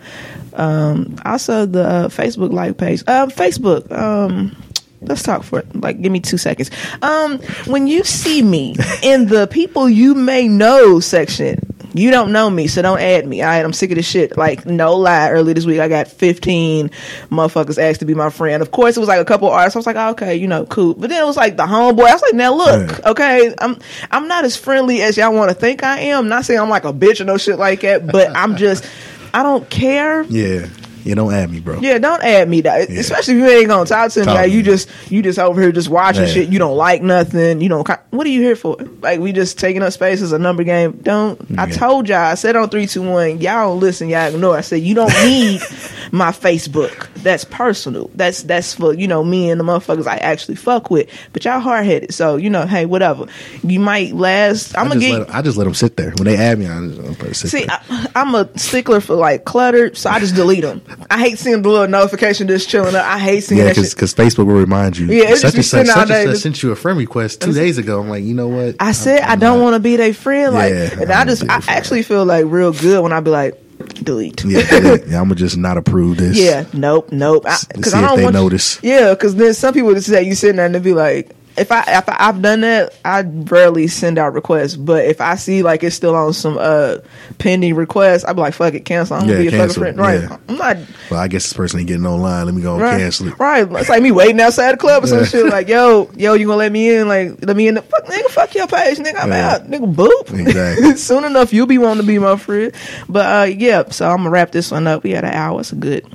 [0.57, 3.03] Um, also the uh, Facebook like page.
[3.07, 3.91] Um, Facebook.
[3.91, 4.55] Um,
[5.01, 6.71] let's talk for like give me two seconds.
[7.01, 11.71] Um, when you see me in the people you may know section.
[11.97, 13.41] You don't know me, so don't add me.
[13.41, 14.35] All right, I'm sick of this shit.
[14.35, 15.29] Like, no lie.
[15.31, 16.89] Early this week, I got 15
[17.29, 18.61] motherfuckers asked to be my friend.
[18.61, 19.77] Of course, it was like a couple artists.
[19.77, 20.93] I was like, oh, okay, you know, cool.
[20.93, 22.05] But then it was like the homeboy.
[22.05, 23.79] I was like, now look, okay, I'm
[24.11, 26.27] I'm not as friendly as y'all want to think I am.
[26.27, 28.85] Not saying I'm like a bitch or no shit like that, but I'm just
[29.35, 30.23] I don't care.
[30.23, 30.67] Yeah,
[31.05, 31.15] yeah.
[31.15, 31.79] Don't add me, bro.
[31.79, 32.89] Yeah, don't add me that.
[32.89, 32.99] Yeah.
[32.99, 34.25] Especially if you ain't gonna talk to me.
[34.25, 36.29] Talk Like, you just you just over here just watching Yeah.
[36.29, 36.49] shit.
[36.49, 37.61] You don't like nothing.
[37.61, 37.87] You don't.
[38.09, 38.75] What are you here for?
[39.01, 40.93] Like we just taking up space as a number game.
[41.03, 41.39] Don't.
[41.57, 42.17] I told y'all.
[42.17, 43.39] I said on three, two, one.
[43.39, 44.09] Y'all don't listen.
[44.09, 44.57] Y'all ignore.
[44.57, 45.61] I said you don't need
[46.11, 47.07] my Facebook.
[47.23, 48.09] That's personal.
[48.15, 51.09] That's that's for you know me and the motherfuckers I actually fuck with.
[51.33, 52.13] But y'all hard headed.
[52.13, 53.25] So you know, hey, whatever.
[53.63, 54.77] You might last.
[54.77, 55.19] I'm I gonna get.
[55.19, 56.67] let, I just let them sit there when they add me.
[56.67, 57.79] I just them sit See, there.
[57.89, 60.81] I, I'm a stickler for like cluttered, so I just delete them.
[61.09, 63.05] I hate seeing the little notification just chilling up.
[63.05, 63.91] I hate seeing yeah, that shit.
[63.91, 65.07] because Facebook will remind you.
[65.07, 66.97] Yeah, it just such be and such, sitting such and such sent you a friend
[66.97, 68.01] request two days ago.
[68.01, 68.75] I'm like, you know what?
[68.79, 71.25] I said I I'm don't want to be their friend, like, Yeah, and I I
[71.25, 73.61] just I actually feel like real good when I be like
[74.03, 74.43] delete.
[74.45, 75.05] Yeah, delete.
[75.07, 76.37] yeah, I'm gonna just not approve this.
[76.37, 77.45] Yeah, nope, nope.
[77.45, 78.79] S- Because see I if don't they want notice.
[78.83, 81.71] Yeah, because then some people just say you sitting there and they be like, if
[81.71, 84.75] I if I, I've done that, I rarely send out requests.
[84.75, 86.97] But if I see like it's still on some uh
[87.37, 89.15] pending requests, I'd be like, fuck it, cancel.
[89.17, 90.21] I'm gonna Yeah, be a cancel, fucking friend, right?
[90.29, 90.37] yeah.
[90.49, 90.77] I'm not
[91.09, 92.45] Well, I guess this person ain't getting online.
[92.45, 93.39] Let me go right, cancel it.
[93.39, 93.67] right.
[93.71, 95.45] It's like me waiting outside the club or some shit.
[95.45, 97.07] Like, yo, yo, you gonna let me in?
[97.07, 97.75] Like, let me in.
[97.75, 99.23] The, fuck, nigga, fuck your page, nigga.
[99.23, 99.51] I'm Yeah.
[99.55, 99.93] out, nigga.
[99.93, 100.37] Boop.
[100.39, 100.95] Exactly.
[100.97, 102.73] Soon enough, you'll be wanting to be my friend.
[103.07, 105.03] But uh yeah, so I'm gonna wrap this one up.
[105.03, 105.61] We had an hour.
[105.61, 106.05] It's a good,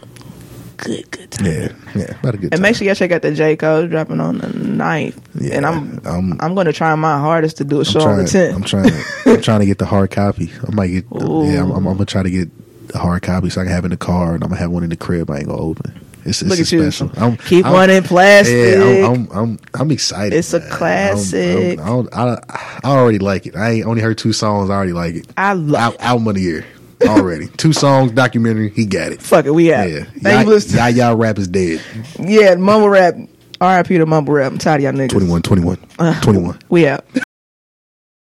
[0.81, 1.47] good, good time.
[1.47, 2.45] Yeah, yeah, about a good.
[2.45, 2.62] And time.
[2.62, 3.57] make sure y'all check out the J.
[3.57, 5.18] Cole dropping on the 9th.
[5.41, 8.01] Yeah, and I'm I'm- I'm, going to try my hardest to do a I'm show
[8.01, 8.55] on the 10th.
[8.55, 8.91] I'm trying.
[9.26, 10.51] I'm trying to get the hard copy.
[10.66, 11.05] I might get.
[11.12, 11.45] Ooh.
[11.47, 12.49] Yeah, I'm, I'm, I'm gonna try to get
[12.89, 14.70] the hard copy so I can have it in the car, and I'm gonna have
[14.70, 15.31] one in the crib.
[15.31, 16.01] I ain't gonna open.
[16.24, 16.91] It's, it's Look a at you.
[16.91, 17.11] special.
[17.16, 18.55] I'm, Keep I'm- one in plastic.
[18.78, 20.37] Yeah, I'm, I'm, I'm, I'm excited.
[20.37, 20.70] It's a man.
[20.70, 21.78] classic.
[21.81, 23.57] I, don't, I, don't, I, I already like it.
[23.57, 24.68] I only heard two songs.
[24.70, 25.26] I already like it.
[25.39, 26.66] I love Al- album of the year
[27.09, 27.48] already.
[27.57, 28.70] two songs, documentary.
[28.70, 29.22] He got it.
[29.22, 29.90] Fuck it, we out.
[29.90, 30.78] Yeah, Thank you, listen.
[30.78, 31.80] y'all, y'all rap is dead.
[32.18, 33.14] Yeah, mumble rap.
[33.61, 33.98] R.I.P.
[33.98, 34.53] to mumble rap.
[34.53, 35.11] I'm tired of y'all niggas.
[35.11, 36.59] 21, 21, Uh, 21.
[36.70, 37.05] We out.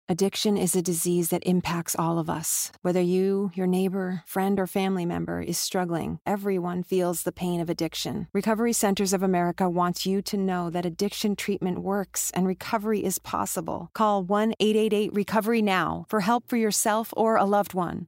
[0.07, 2.71] Addiction is a disease that impacts all of us.
[2.83, 7.71] Whether you, your neighbor, friend, or family member is struggling, everyone feels the pain of
[7.71, 8.27] addiction.
[8.31, 13.17] Recovery Centers of America wants you to know that addiction treatment works and recovery is
[13.17, 13.89] possible.
[13.95, 18.07] Call 1 888 Recovery Now for help for yourself or a loved one.